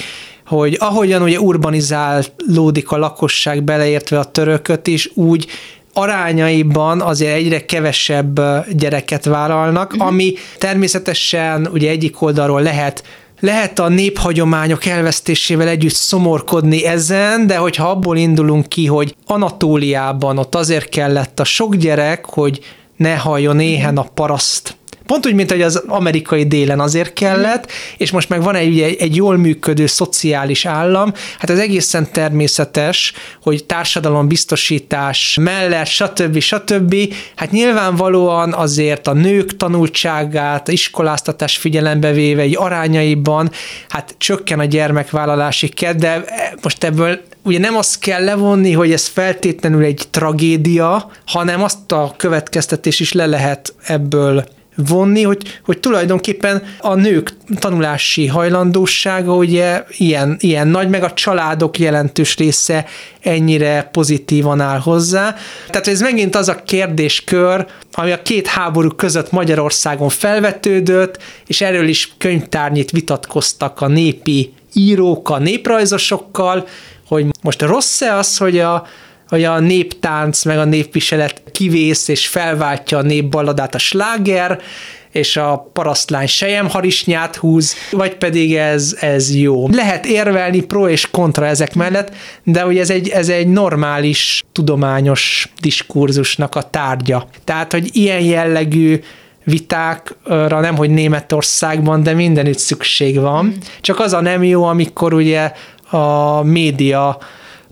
hogy 0.45 0.77
ahogyan 0.79 1.21
ugye 1.21 1.39
urbanizálódik 1.39 2.91
a 2.91 2.97
lakosság 2.97 3.63
beleértve 3.63 4.19
a 4.19 4.23
törököt 4.23 4.87
is, 4.87 5.09
úgy 5.13 5.47
arányaiban 5.93 7.01
azért 7.01 7.35
egyre 7.35 7.65
kevesebb 7.65 8.41
gyereket 8.71 9.25
vállalnak, 9.25 9.91
uh-huh. 9.91 10.07
ami 10.07 10.33
természetesen 10.57 11.67
ugye 11.73 11.89
egyik 11.89 12.21
oldalról 12.21 12.61
lehet 12.61 13.03
lehet 13.41 13.79
a 13.79 13.87
néphagyományok 13.87 14.85
elvesztésével 14.85 15.67
együtt 15.67 15.93
szomorkodni 15.93 16.85
ezen, 16.85 17.47
de 17.47 17.57
hogyha 17.57 17.89
abból 17.89 18.17
indulunk 18.17 18.67
ki, 18.67 18.85
hogy 18.85 19.15
Anatóliában 19.25 20.37
ott 20.37 20.55
azért 20.55 20.89
kellett 20.89 21.39
a 21.39 21.43
sok 21.43 21.75
gyerek, 21.75 22.25
hogy 22.25 22.59
ne 22.97 23.15
halljon 23.15 23.59
éhen 23.59 23.97
a 23.97 24.05
paraszt 24.13 24.75
Pont 25.11 25.25
úgy, 25.25 25.33
mint 25.33 25.51
hogy 25.51 25.61
az 25.61 25.83
amerikai 25.87 26.43
délen 26.43 26.79
azért 26.79 27.13
kellett, 27.13 27.71
és 27.97 28.11
most 28.11 28.29
meg 28.29 28.43
van 28.43 28.55
egy, 28.55 28.79
egy, 28.79 28.95
egy 28.99 29.15
jól 29.15 29.37
működő 29.37 29.85
szociális 29.85 30.65
állam, 30.65 31.13
hát 31.39 31.49
ez 31.49 31.59
egészen 31.59 32.11
természetes, 32.11 33.13
hogy 33.41 33.65
társadalombiztosítás 33.65 35.37
mellett, 35.41 35.85
stb. 35.85 36.39
stb. 36.39 36.95
Hát 37.35 37.51
nyilvánvalóan 37.51 38.53
azért 38.53 39.07
a 39.07 39.13
nők 39.13 39.57
tanultságát, 39.57 40.67
iskoláztatás 40.67 41.57
figyelembe 41.57 42.11
véve, 42.11 42.41
egy 42.41 42.55
arányaiban, 42.57 43.51
hát 43.89 44.15
csökken 44.17 44.59
a 44.59 44.65
gyermekvállalási 44.65 45.67
kedv, 45.67 45.99
de 45.99 46.23
most 46.61 46.83
ebből 46.83 47.19
ugye 47.43 47.59
nem 47.59 47.75
azt 47.75 47.99
kell 47.99 48.23
levonni, 48.23 48.71
hogy 48.71 48.91
ez 48.91 49.07
feltétlenül 49.07 49.83
egy 49.83 50.03
tragédia, 50.09 51.11
hanem 51.25 51.63
azt 51.63 51.91
a 51.91 52.13
következtetés 52.17 52.99
is 52.99 53.11
le 53.11 53.25
lehet 53.25 53.73
ebből 53.83 54.43
vonni, 54.87 55.23
hogy, 55.23 55.59
hogy 55.65 55.79
tulajdonképpen 55.79 56.63
a 56.79 56.95
nők 56.95 57.33
tanulási 57.59 58.27
hajlandósága 58.27 59.35
ugye 59.35 59.83
ilyen, 59.97 60.35
ilyen 60.39 60.67
nagy, 60.67 60.89
meg 60.89 61.03
a 61.03 61.13
családok 61.13 61.79
jelentős 61.79 62.37
része 62.37 62.85
ennyire 63.21 63.89
pozitívan 63.91 64.61
áll 64.61 64.79
hozzá. 64.79 65.35
Tehát 65.69 65.87
ez 65.87 66.01
megint 66.01 66.35
az 66.35 66.49
a 66.49 66.55
kérdéskör, 66.55 67.65
ami 67.93 68.11
a 68.11 68.21
két 68.21 68.47
háború 68.47 68.89
között 68.89 69.31
Magyarországon 69.31 70.09
felvetődött, 70.09 71.17
és 71.47 71.61
erről 71.61 71.87
is 71.87 72.13
könyvtárnyit 72.17 72.91
vitatkoztak 72.91 73.81
a 73.81 73.87
népi 73.87 74.53
írók, 74.73 75.29
a 75.29 75.37
néprajzosokkal, 75.37 76.67
hogy 77.07 77.25
most 77.41 77.61
rossz-e 77.61 78.15
az, 78.15 78.37
hogy 78.37 78.59
a, 78.59 78.87
hogy 79.31 79.43
a 79.43 79.59
néptánc 79.59 80.43
meg 80.43 80.57
a 80.57 80.65
népviselet 80.65 81.41
kivész 81.51 82.07
és 82.07 82.27
felváltja 82.27 82.97
a 82.97 83.01
népballadát 83.01 83.75
a 83.75 83.77
sláger, 83.77 84.59
és 85.11 85.37
a 85.37 85.69
parasztlány 85.73 86.27
sejemharisnyát 86.27 87.35
húz, 87.35 87.75
vagy 87.91 88.15
pedig 88.15 88.55
ez, 88.55 88.97
ez 88.99 89.35
jó. 89.35 89.67
Lehet 89.67 90.05
érvelni 90.05 90.61
pro 90.61 90.87
és 90.87 91.09
kontra 91.11 91.45
ezek 91.45 91.75
mellett, 91.75 92.15
de 92.43 92.61
hogy 92.61 92.77
ez 92.77 92.89
egy, 92.89 93.09
ez 93.09 93.29
egy 93.29 93.47
normális 93.47 94.43
tudományos 94.51 95.51
diskurzusnak 95.61 96.55
a 96.55 96.61
tárgya. 96.61 97.27
Tehát, 97.43 97.71
hogy 97.71 97.89
ilyen 97.91 98.21
jellegű 98.21 98.99
vitákra 99.43 100.59
nem, 100.59 100.75
hogy 100.75 100.89
Németországban, 100.89 102.03
de 102.03 102.13
mindenütt 102.13 102.59
szükség 102.59 103.19
van. 103.19 103.45
Mm. 103.45 103.49
Csak 103.81 103.99
az 103.99 104.13
a 104.13 104.21
nem 104.21 104.43
jó, 104.43 104.63
amikor 104.63 105.13
ugye 105.13 105.51
a 105.89 106.41
média 106.43 107.17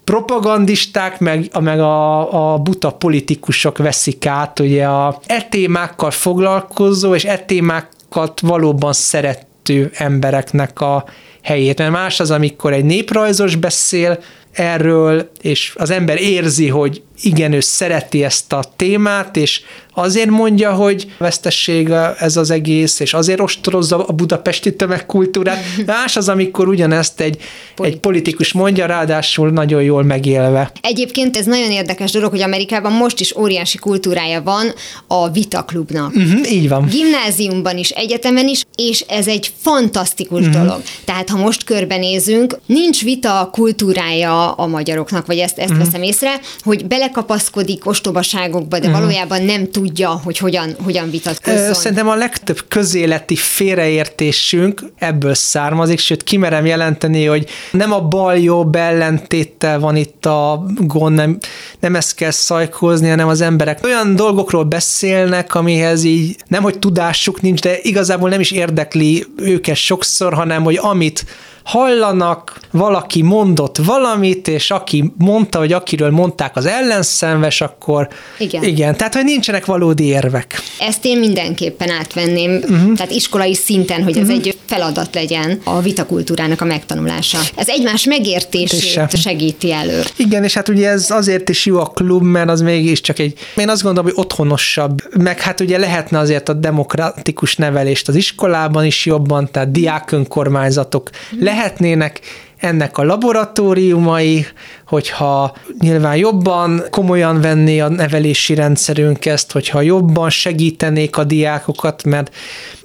propagandisták, 0.10 1.20
meg, 1.20 1.50
meg 1.60 1.80
a, 1.80 2.54
a 2.54 2.58
buta 2.58 2.92
politikusok 2.92 3.78
veszik 3.78 4.26
át 4.26 4.60
ugye 4.60 4.86
a 4.86 5.20
e 5.26 5.42
témákkal 5.42 6.12
foglalkozó 6.12 7.16
és 7.16 7.26
e 7.26 7.38
témákat 7.38 8.40
valóban 8.40 8.94
szerető 8.94 9.92
embereknek 9.94 10.82
a 10.82 11.06
helyét. 11.44 11.78
Mert 11.78 11.92
más 11.92 12.20
az, 12.20 12.32
amikor 12.32 12.74
egy 12.74 12.86
néprajzos 12.86 13.56
beszél 13.56 14.20
erről, 14.52 15.32
és 15.42 15.74
az 15.78 15.90
ember 15.90 16.22
érzi, 16.22 16.68
hogy 16.68 17.04
igen, 17.22 17.54
ő 17.54 17.60
szereti 17.60 18.24
ezt 18.24 18.54
a 18.54 18.64
témát, 18.76 19.38
és 19.38 19.62
azért 19.94 20.30
mondja, 20.30 20.74
hogy 20.74 21.14
vesztesség 21.18 21.90
ez 22.20 22.38
az 22.38 22.50
egész, 22.50 23.00
és 23.00 23.14
azért 23.14 23.40
ostorozza 23.40 24.06
a 24.06 24.14
budapesti 24.14 24.76
tömegkultúrát. 24.76 25.64
Más 25.86 26.16
az, 26.16 26.30
amikor 26.30 26.68
ugyanezt 26.68 27.20
egy, 27.20 27.38
politikus. 27.76 27.86
egy 27.86 28.00
politikus 28.00 28.54
mondja, 28.54 28.86
ráadásul 28.86 29.50
nagyon 29.50 29.84
jól 29.84 30.04
megélve. 30.04 30.72
Egyébként 30.82 31.38
ez 31.38 31.46
nagyon 31.46 31.72
érdekes 31.72 32.12
dolog, 32.12 32.30
hogy 32.30 32.42
Amerikában 32.42 32.92
most 32.92 33.20
is 33.20 33.36
óriási 33.36 33.78
kultúrája 33.78 34.42
van 34.42 34.74
a 35.08 35.30
vitaklubnak. 35.30 36.16
Uh-huh, 36.16 36.52
így 36.52 36.70
van. 36.70 36.86
Gimnáziumban 36.86 37.78
is, 37.78 37.90
egyetemen 37.90 38.48
is, 38.48 38.64
és 38.76 39.00
ez 39.08 39.28
egy 39.28 39.52
fantasztikus 39.62 40.46
uh-huh. 40.46 40.64
dolog. 40.64 40.82
Tehát 41.06 41.30
ha 41.30 41.38
most 41.38 41.64
körbenézünk, 41.64 42.60
nincs 42.66 43.04
vita 43.04 43.50
kultúrája 43.52 44.52
a 44.52 44.68
magyaroknak, 44.68 45.26
vagy 45.26 45.38
ezt, 45.38 45.58
ezt 45.58 45.70
uh-huh. 45.70 45.86
veszem 45.86 46.04
észre, 46.04 46.40
hogy 46.64 46.86
bele 46.86 47.09
belekapaszkodik 47.10 47.86
ostobaságokba, 47.86 48.80
de 48.80 48.88
uh-huh. 48.88 49.02
valójában 49.02 49.44
nem 49.44 49.72
tudja, 49.72 50.10
hogy 50.24 50.38
hogyan, 50.38 50.76
hogyan 50.84 51.10
vitatkozzon. 51.10 51.74
Szerintem 51.74 52.10
a 52.10 52.16
legtöbb 52.16 52.60
közéleti 52.68 53.36
félreértésünk 53.36 54.84
ebből 54.98 55.34
származik, 55.34 56.00
sőt 56.00 56.24
kimerem 56.24 56.66
jelenteni, 56.66 57.26
hogy 57.26 57.50
nem 57.72 57.92
a 57.92 58.02
bal-jobb 58.02 58.76
ellentéttel 58.76 59.80
van 59.80 59.96
itt 59.96 60.26
a 60.26 60.66
gond, 60.76 61.16
nem, 61.16 61.38
nem 61.80 61.96
ezt 61.96 62.16
kell 62.16 62.32
szajkózni, 62.32 63.10
hanem 63.10 63.28
az 63.28 63.42
emberek 63.42 63.80
olyan 63.84 64.16
dolgokról 64.16 64.64
beszélnek, 64.64 65.56
amihez 65.56 66.04
így 66.04 66.36
nem, 66.48 66.64
hogy 66.64 66.80
tudásuk 66.80 67.42
nincs, 67.42 67.62
de 67.62 67.78
igazából 67.82 68.30
nem 68.30 68.40
is 68.40 68.52
érdekli 68.52 69.26
őket 69.38 69.76
sokszor, 69.76 70.34
hanem 70.34 70.64
hogy 70.64 70.78
amit 70.82 71.26
hallanak, 71.70 72.60
valaki 72.72 73.22
mondott 73.22 73.78
valamit, 73.78 74.48
és 74.48 74.72
aki 74.72 75.14
mondta, 75.18 75.60
hogy 75.60 75.74
akiről 75.74 76.10
mondták 76.10 76.56
az 76.56 76.66
ellenszenves, 76.66 77.62
akkor 77.62 78.08
igen. 78.38 78.64
igen. 78.64 78.96
Tehát, 78.98 79.14
hogy 79.14 79.24
nincsenek 79.24 79.66
valódi 79.66 80.04
érvek. 80.04 80.62
Ezt 80.80 81.06
én 81.06 81.20
mindenképpen 81.20 81.90
átvenném, 81.90 82.52
uh-huh. 82.52 82.94
tehát 82.94 83.12
iskolai 83.12 83.54
szinten, 83.54 84.04
hogy 84.04 84.18
ez 84.18 84.28
uh-huh. 84.28 84.46
egy 84.46 84.58
feladat 84.66 85.16
legyen 85.16 85.62
a 85.64 85.82
vitakultúrának 85.82 86.62
a 86.62 86.66
megtanulása. 86.66 87.40
Ez 87.56 87.68
egymás 87.68 88.04
megértését 88.04 89.18
segíti 89.18 89.72
elő. 89.72 90.02
Igen, 90.16 90.44
és 90.44 90.54
hát 90.54 90.70
ugye 90.70 90.90
ez 90.90 91.12
azért 91.12 91.50
is 91.50 91.66
jó 91.66 91.80
a 91.80 91.86
klub, 91.86 92.24
mert 92.24 92.50
az 92.50 92.62
mégiscsak 92.62 93.20
egy, 93.20 93.34
én 93.58 93.70
azt 93.70 93.84
gondolom, 93.84 94.12
hogy 94.12 94.24
otthonosabb, 94.24 95.18
meg 95.18 95.40
hát 95.40 95.60
ugye 95.60 95.78
lehetne 95.78 96.20
azért 96.20 96.50
a 96.50 96.54
demokratikus 96.54 97.56
nevelést 97.56 98.08
az 98.08 98.16
iskolában 98.16 98.86
is 98.86 99.06
jobban, 99.06 99.52
tehát 99.52 99.72
diákönkormányzatok 99.72 101.10
uh-huh. 101.32 101.44
lehet 101.44 101.58
lehetnének 101.60 102.20
ennek 102.58 102.98
a 102.98 103.04
laboratóriumai, 103.04 104.46
hogyha 104.88 105.56
nyilván 105.80 106.16
jobban 106.16 106.84
komolyan 106.90 107.42
venné 107.42 107.80
a 107.80 107.88
nevelési 107.88 108.54
rendszerünk 108.54 109.26
ezt, 109.26 109.52
hogyha 109.52 109.82
jobban 109.82 110.30
segítenék 110.30 111.18
a 111.18 111.24
diákokat, 111.24 112.04
mert 112.04 112.36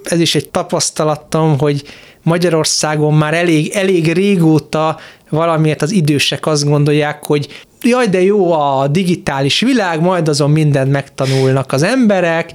ez 0.03 0.19
is 0.19 0.35
egy 0.35 0.49
tapasztalatom, 0.49 1.57
hogy 1.59 1.83
Magyarországon 2.23 3.13
már 3.13 3.33
elég, 3.33 3.71
elég 3.73 4.13
régóta 4.13 4.97
valamiért 5.29 5.81
az 5.81 5.91
idősek 5.91 6.45
azt 6.45 6.65
gondolják, 6.65 7.25
hogy 7.25 7.47
jaj, 7.81 8.07
de 8.07 8.21
jó 8.21 8.51
a 8.51 8.87
digitális 8.87 9.59
világ, 9.59 10.01
majd 10.01 10.27
azon 10.27 10.51
mindent 10.51 10.91
megtanulnak 10.91 11.71
az 11.71 11.83
emberek, 11.83 12.51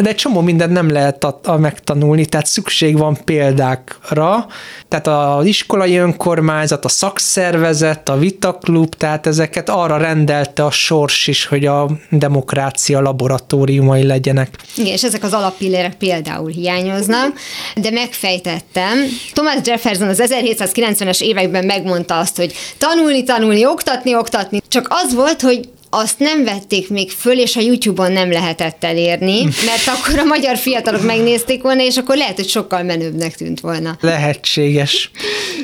de 0.00 0.08
egy 0.08 0.14
csomó 0.14 0.40
mindent 0.40 0.72
nem 0.72 0.90
lehet 0.90 1.24
a, 1.24 1.40
a 1.44 1.56
megtanulni, 1.56 2.26
tehát 2.26 2.46
szükség 2.46 2.98
van 2.98 3.18
példákra, 3.24 4.46
tehát 4.88 5.06
az 5.38 5.46
iskolai 5.46 5.96
önkormányzat, 5.96 6.84
a 6.84 6.88
szakszervezet, 6.88 8.08
a 8.08 8.18
vitaklub, 8.18 8.94
tehát 8.94 9.26
ezeket 9.26 9.68
arra 9.68 9.96
rendelte 9.96 10.64
a 10.64 10.70
sors 10.70 11.26
is, 11.26 11.46
hogy 11.46 11.66
a 11.66 11.88
demokrácia 12.10 13.00
laboratóriumai 13.00 14.06
legyenek. 14.06 14.56
Igen, 14.76 14.92
és 14.92 15.04
ezek 15.04 15.22
az 15.22 15.32
alappillérek 15.32 15.94
például 15.94 16.50
hiányoznak, 16.50 17.38
de 17.76 17.90
megfejtettem. 17.90 18.98
Thomas 19.32 19.56
Jefferson 19.64 20.08
az 20.08 20.22
1790-es 20.24 21.20
években 21.20 21.64
megmondta 21.64 22.18
azt, 22.18 22.36
hogy 22.36 22.54
tanulni, 22.78 23.22
tanulni, 23.22 23.66
oktatni, 23.66 24.14
oktatni, 24.14 24.60
csak 24.68 24.86
az 24.90 25.14
volt, 25.14 25.40
hogy 25.40 25.68
azt 25.94 26.18
nem 26.18 26.44
vették 26.44 26.88
még 26.88 27.10
föl, 27.10 27.38
és 27.38 27.56
a 27.56 27.60
YouTube-on 27.60 28.12
nem 28.12 28.30
lehetett 28.32 28.84
elérni, 28.84 29.42
mert 29.42 29.86
akkor 29.86 30.18
a 30.18 30.24
magyar 30.24 30.56
fiatalok 30.56 31.02
megnézték 31.02 31.62
volna, 31.62 31.82
és 31.82 31.96
akkor 31.96 32.16
lehet, 32.16 32.36
hogy 32.36 32.48
sokkal 32.48 32.82
menőbbnek 32.82 33.34
tűnt 33.34 33.60
volna. 33.60 33.96
Lehetséges. 34.00 35.10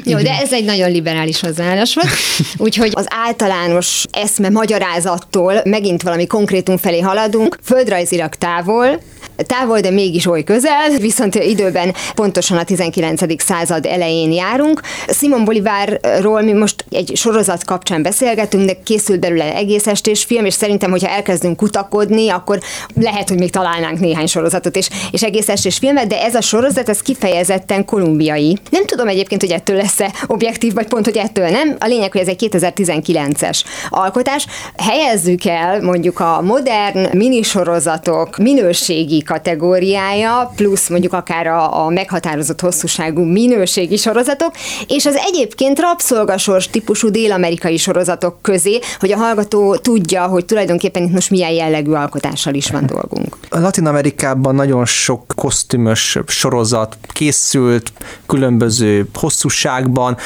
Jó, 0.04 0.18
de 0.18 0.30
ez 0.30 0.52
egy 0.52 0.64
nagyon 0.64 0.90
liberális 0.90 1.40
hozzáállás 1.40 1.94
volt. 1.94 2.08
Úgyhogy 2.66 2.90
az 2.94 3.06
általános 3.08 4.04
eszme 4.10 4.48
magyarázattól 4.48 5.60
megint 5.64 6.02
valami 6.02 6.26
konkrétum 6.26 6.76
felé 6.76 7.00
haladunk, 7.00 7.58
földrajzilag 7.64 8.34
távol, 8.34 9.00
távol, 9.46 9.80
de 9.80 9.90
mégis 9.90 10.26
oly 10.26 10.44
közel, 10.44 10.90
viszont 11.00 11.34
időben 11.34 11.94
pontosan 12.14 12.58
a 12.58 12.64
19. 12.64 13.42
század 13.42 13.86
elején 13.86 14.32
járunk. 14.32 14.80
Simon 15.08 15.44
Bolivárról 15.44 16.42
mi 16.42 16.52
most 16.52 16.84
egy 16.90 17.12
sorozat 17.14 17.64
kapcsán 17.64 18.02
beszélgetünk, 18.02 18.64
de 18.64 18.76
készült 18.84 19.20
belőle 19.20 19.54
egész 19.54 19.86
estés 19.86 20.24
film, 20.24 20.44
és 20.44 20.54
szerintem, 20.54 20.90
hogyha 20.90 21.08
elkezdünk 21.08 21.56
kutakodni, 21.56 22.28
akkor 22.28 22.58
lehet, 22.94 23.28
hogy 23.28 23.38
még 23.38 23.50
találnánk 23.50 24.00
néhány 24.00 24.26
sorozatot 24.26 24.76
és, 24.76 24.88
és 25.10 25.22
egész 25.22 25.48
estés 25.48 25.78
filmet, 25.78 26.06
de 26.06 26.22
ez 26.22 26.34
a 26.34 26.40
sorozat, 26.40 26.88
ez 26.88 27.00
kifejezetten 27.00 27.84
kolumbiai. 27.84 28.58
Nem 28.70 28.86
tudom 28.86 29.08
egyébként, 29.08 29.40
hogy 29.40 29.50
ettől 29.50 29.76
lesz-e 29.76 30.12
objektív, 30.26 30.72
vagy 30.74 30.86
pont, 30.86 31.04
hogy 31.04 31.16
ettől 31.16 31.48
nem. 31.48 31.76
A 31.78 31.86
lényeg, 31.86 32.12
hogy 32.12 32.20
ez 32.20 32.28
egy 32.28 32.48
2019-es 32.50 33.60
alkotás. 33.88 34.46
Helyezzük 34.76 35.44
el 35.44 35.82
mondjuk 35.82 36.20
a 36.20 36.40
modern 36.42 37.16
minisorozatok 37.16 38.36
minőségi 38.36 39.22
kategóriája, 39.28 40.52
plusz 40.56 40.88
mondjuk 40.88 41.12
akár 41.12 41.46
a, 41.46 41.84
a 41.84 41.88
meghatározott 41.88 42.60
hosszúságú 42.60 43.22
minőségi 43.22 43.96
sorozatok, 43.96 44.52
és 44.86 45.06
az 45.06 45.16
egyébként 45.16 45.80
rabszolgasors 45.80 46.68
típusú 46.70 47.08
dél-amerikai 47.10 47.76
sorozatok 47.76 48.42
közé, 48.42 48.78
hogy 48.98 49.12
a 49.12 49.16
hallgató 49.16 49.76
tudja, 49.76 50.26
hogy 50.26 50.44
tulajdonképpen 50.44 51.02
itt 51.02 51.12
most 51.12 51.30
milyen 51.30 51.50
jellegű 51.50 51.90
alkotással 51.90 52.54
is 52.54 52.70
van 52.70 52.86
dolgunk. 52.86 53.36
A 53.48 53.58
Latin 53.58 53.86
Amerikában 53.86 54.54
nagyon 54.54 54.84
sok 54.84 55.32
kosztümös 55.36 56.18
sorozat 56.26 56.98
készült, 57.12 57.92
különböző 58.26 59.08
hosszúságban. 59.14 60.16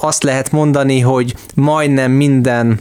Azt 0.00 0.22
lehet 0.22 0.52
mondani, 0.52 1.00
hogy 1.00 1.34
majdnem 1.54 2.10
minden 2.10 2.80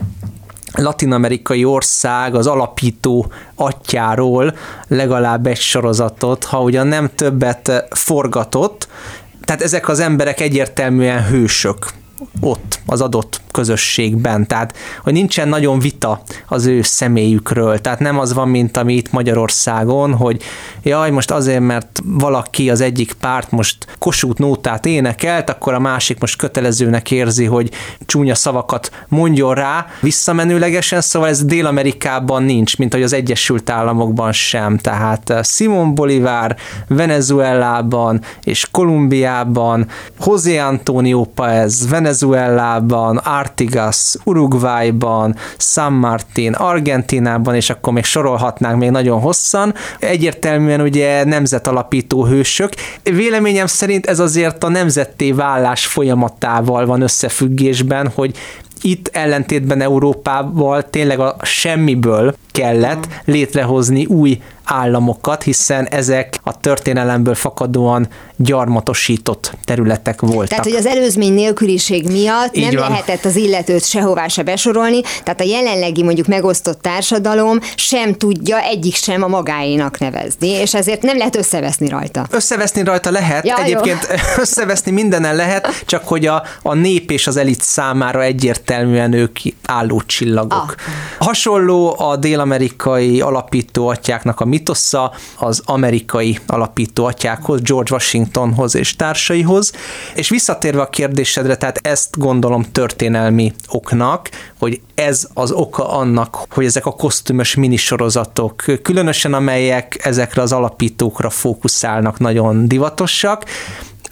latinamerikai 0.76 1.66
ország 1.66 2.36
az 2.36 2.48
alapító 2.48 3.32
atyáról 3.56 4.56
legalább 4.88 5.48
egy 5.48 5.60
sorozatot, 5.60 6.44
ha 6.44 6.62
ugyan 6.62 6.88
nem 6.88 7.10
többet 7.16 7.88
forgatott, 7.90 8.88
tehát 9.44 9.62
ezek 9.62 9.88
az 9.88 10.00
emberek 10.00 10.40
egyértelműen 10.40 11.26
hősök 11.26 11.78
ott 12.40 12.80
az 12.86 13.02
adott 13.02 13.42
közösségben, 13.52 14.48
tehát 14.48 14.78
hogy 15.04 15.14
nincsen 15.14 15.48
nagyon 15.48 15.80
vita 15.80 16.22
az 16.48 16.66
ő 16.66 16.82
személyükről, 16.82 17.82
tehát 17.82 18.00
nem 18.00 18.20
az 18.20 18.34
van, 18.34 18.50
mint 18.50 18.78
ami 18.78 18.94
itt 18.94 19.12
Magyarországon, 19.12 20.14
hogy 20.14 20.42
jaj, 20.84 21.12
most 21.12 21.32
azért, 21.32 21.60
mert 21.60 22.02
valaki 22.04 22.70
az 22.70 22.82
egyik 22.82 23.14
párt 23.14 23.52
most 23.52 23.78
kosút 24.00 24.38
nótát 24.38 24.86
énekelt, 24.86 25.50
akkor 25.50 25.74
a 25.74 25.80
másik 25.80 26.20
most 26.20 26.38
kötelezőnek 26.38 27.12
érzi, 27.12 27.46
hogy 27.46 27.72
csúnya 28.06 28.36
szavakat 28.36 28.92
mondjon 29.08 29.54
rá. 29.54 29.86
Visszamenőlegesen, 30.02 31.02
szóval 31.02 31.30
ez 31.30 31.46
Dél-Amerikában 31.46 32.44
nincs, 32.44 32.78
mint 32.78 32.94
hogy 32.94 33.04
az 33.04 33.14
Egyesült 33.14 33.70
Államokban 33.70 34.32
sem, 34.32 34.78
tehát 34.78 35.34
Simon 35.44 35.96
Bolivar 35.96 36.56
Venezuelában 36.88 38.22
és 38.44 38.68
Kolumbiában, 38.72 39.88
José 40.26 40.58
Antonio 40.58 41.24
Paez 41.24 41.90
Venezuelában, 41.90 42.05
Artigas 43.24 44.16
Uruguayban, 44.24 45.36
San 45.58 45.94
Martin 45.94 46.54
Argentinában, 46.54 47.56
és 47.56 47.70
akkor 47.70 47.94
még 47.94 48.04
sorolhatnánk 48.04 48.80
még 48.80 48.90
nagyon 48.90 49.20
hosszan. 49.20 49.74
Egyértelműen 50.00 50.82
ugye 50.82 51.24
nemzetalapító 51.24 52.26
hősök. 52.26 52.70
Véleményem 53.04 53.68
szerint 53.68 54.06
ez 54.06 54.20
azért 54.20 54.64
a 54.64 54.70
nemzetté 54.70 55.32
vállás 55.32 55.86
folyamatával 55.86 56.86
van 56.86 57.02
összefüggésben, 57.02 58.12
hogy 58.16 58.38
itt 58.82 59.10
ellentétben 59.14 59.82
Európával 59.82 60.90
tényleg 60.90 61.20
a 61.20 61.36
semmiből 61.42 62.36
kellett 62.56 63.08
létrehozni 63.26 64.06
új 64.06 64.40
államokat, 64.66 65.44
hiszen 65.44 65.86
ezek 65.86 66.40
a 66.44 66.60
történelemből 66.60 67.36
fakadóan 67.36 68.08
gyarmatosított 68.36 69.54
területek 69.66 70.22
voltak. 70.22 70.48
Tehát, 70.48 70.64
hogy 70.64 70.76
az 70.76 70.86
előzmény 70.86 71.34
nélküliség 71.34 72.08
miatt 72.08 72.56
Így 72.56 72.64
nem 72.64 72.76
van. 72.76 72.90
lehetett 72.90 73.26
az 73.26 73.36
illetőt 73.36 73.86
sehová 73.86 74.28
se 74.28 74.44
besorolni, 74.44 75.02
tehát 75.02 75.42
a 75.42 75.44
jelenlegi 75.44 76.04
mondjuk 76.04 76.28
megosztott 76.28 76.82
társadalom 76.82 77.60
sem 77.76 78.14
tudja 78.14 78.60
egyik 78.62 78.96
sem 78.96 79.24
a 79.24 79.28
magáénak 79.28 80.00
nevezni, 80.00 80.48
és 80.48 80.74
ezért 80.74 81.02
nem 81.02 81.18
lehet 81.18 81.36
összeveszni 81.36 81.90
rajta. 81.90 82.26
Összeveszni 82.30 82.84
rajta 82.84 83.12
lehet, 83.12 83.46
ja, 83.46 83.58
egyébként 83.64 84.08
jó. 84.10 84.16
összeveszni 84.44 84.92
mindenen 84.92 85.36
lehet, 85.36 85.84
csak 85.86 86.08
hogy 86.08 86.26
a, 86.26 86.44
a 86.62 86.74
nép 86.74 87.12
és 87.12 87.28
az 87.28 87.38
elit 87.38 87.62
számára 87.62 88.24
egyértelműen 88.24 89.14
ők 89.14 89.38
álló 89.66 90.02
csillagok. 90.06 90.76
Ah. 90.78 91.26
Hasonló 91.28 91.96
a 92.00 92.16
dél-amerikai 92.46 93.22
alapító 93.22 93.88
atyáknak 93.88 94.40
a 94.40 94.46
mitosza 94.46 95.14
az 95.38 95.62
amerikai 95.66 96.40
alapító 96.48 97.06
atyákhoz, 97.06 97.62
George 97.62 97.94
Washingtonhoz 97.94 98.76
és 98.76 98.96
társaihoz. 98.96 99.72
És 100.16 100.30
visszatérve 100.30 100.82
a 100.82 100.90
kérdésedre, 100.90 101.56
tehát 101.56 101.80
ezt 101.82 102.18
gondolom 102.18 102.64
történelmi 102.72 103.54
oknak, 103.68 104.30
hogy 104.60 104.82
ez 104.96 105.28
az 105.34 105.52
oka 105.52 105.90
annak, 105.90 106.38
hogy 106.50 106.66
ezek 106.66 106.86
a 106.86 106.92
kosztümös 106.92 107.56
minisorozatok, 107.56 108.64
különösen 108.82 109.34
amelyek 109.34 110.00
ezekre 110.04 110.42
az 110.42 110.52
alapítókra 110.52 111.30
fókuszálnak, 111.30 112.20
nagyon 112.20 112.68
divatosak, 112.68 113.44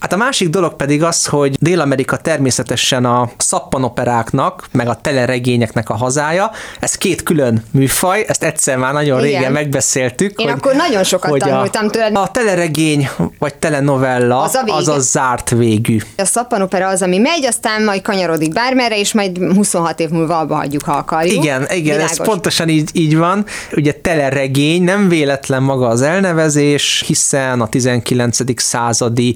Hát 0.03 0.13
a 0.13 0.17
másik 0.17 0.49
dolog 0.49 0.75
pedig 0.75 1.03
az, 1.03 1.25
hogy 1.25 1.57
Dél-Amerika 1.59 2.17
természetesen 2.17 3.05
a 3.05 3.29
szappanoperáknak, 3.37 4.67
meg 4.71 4.87
a 4.87 4.95
teleregényeknek 5.01 5.89
a 5.89 5.93
hazája. 5.93 6.51
Ez 6.79 6.95
két 6.95 7.23
külön 7.23 7.63
műfaj, 7.71 8.25
ezt 8.27 8.43
egyszer 8.43 8.77
már 8.77 8.93
nagyon 8.93 9.19
Igen. 9.19 9.31
régen 9.31 9.51
megbeszéltük. 9.51 10.39
Én 10.39 10.47
hogy, 10.47 10.55
akkor 10.57 10.75
nagyon 10.75 11.03
sokat 11.03 11.29
hogy 11.29 11.39
tanultam 11.39 11.89
tőled. 11.89 12.15
A 12.15 12.27
teleregény 12.31 13.09
vagy 13.39 13.55
telenovella 13.55 14.41
az 14.41 14.55
a, 14.55 14.75
az 14.75 14.87
a 14.87 14.99
zárt 14.99 15.49
végű. 15.49 15.97
A 16.17 16.25
szappanopera 16.25 16.87
az, 16.87 17.01
ami 17.01 17.17
megy, 17.17 17.45
aztán 17.45 17.83
majd 17.83 18.01
kanyarodik 18.01 18.53
bármerre, 18.53 18.99
és 18.99 19.13
majd 19.13 19.37
26 19.37 19.99
év 19.99 20.09
múlva 20.09 20.37
abba 20.37 20.55
hagyjuk, 20.55 20.83
ha 20.83 20.93
akarjuk. 20.93 21.43
Igen, 21.43 21.61
igen, 21.69 21.95
Világos. 21.95 22.11
ez 22.11 22.25
pontosan 22.25 22.69
így, 22.69 22.89
így 22.93 23.17
van. 23.17 23.45
Ugye 23.75 23.91
teleregény, 23.91 24.83
nem 24.83 25.09
véletlen 25.09 25.63
maga 25.63 25.87
az 25.87 26.01
elnevezés, 26.01 27.03
hiszen 27.07 27.61
a 27.61 27.67
19. 27.67 28.61
századi 28.61 29.35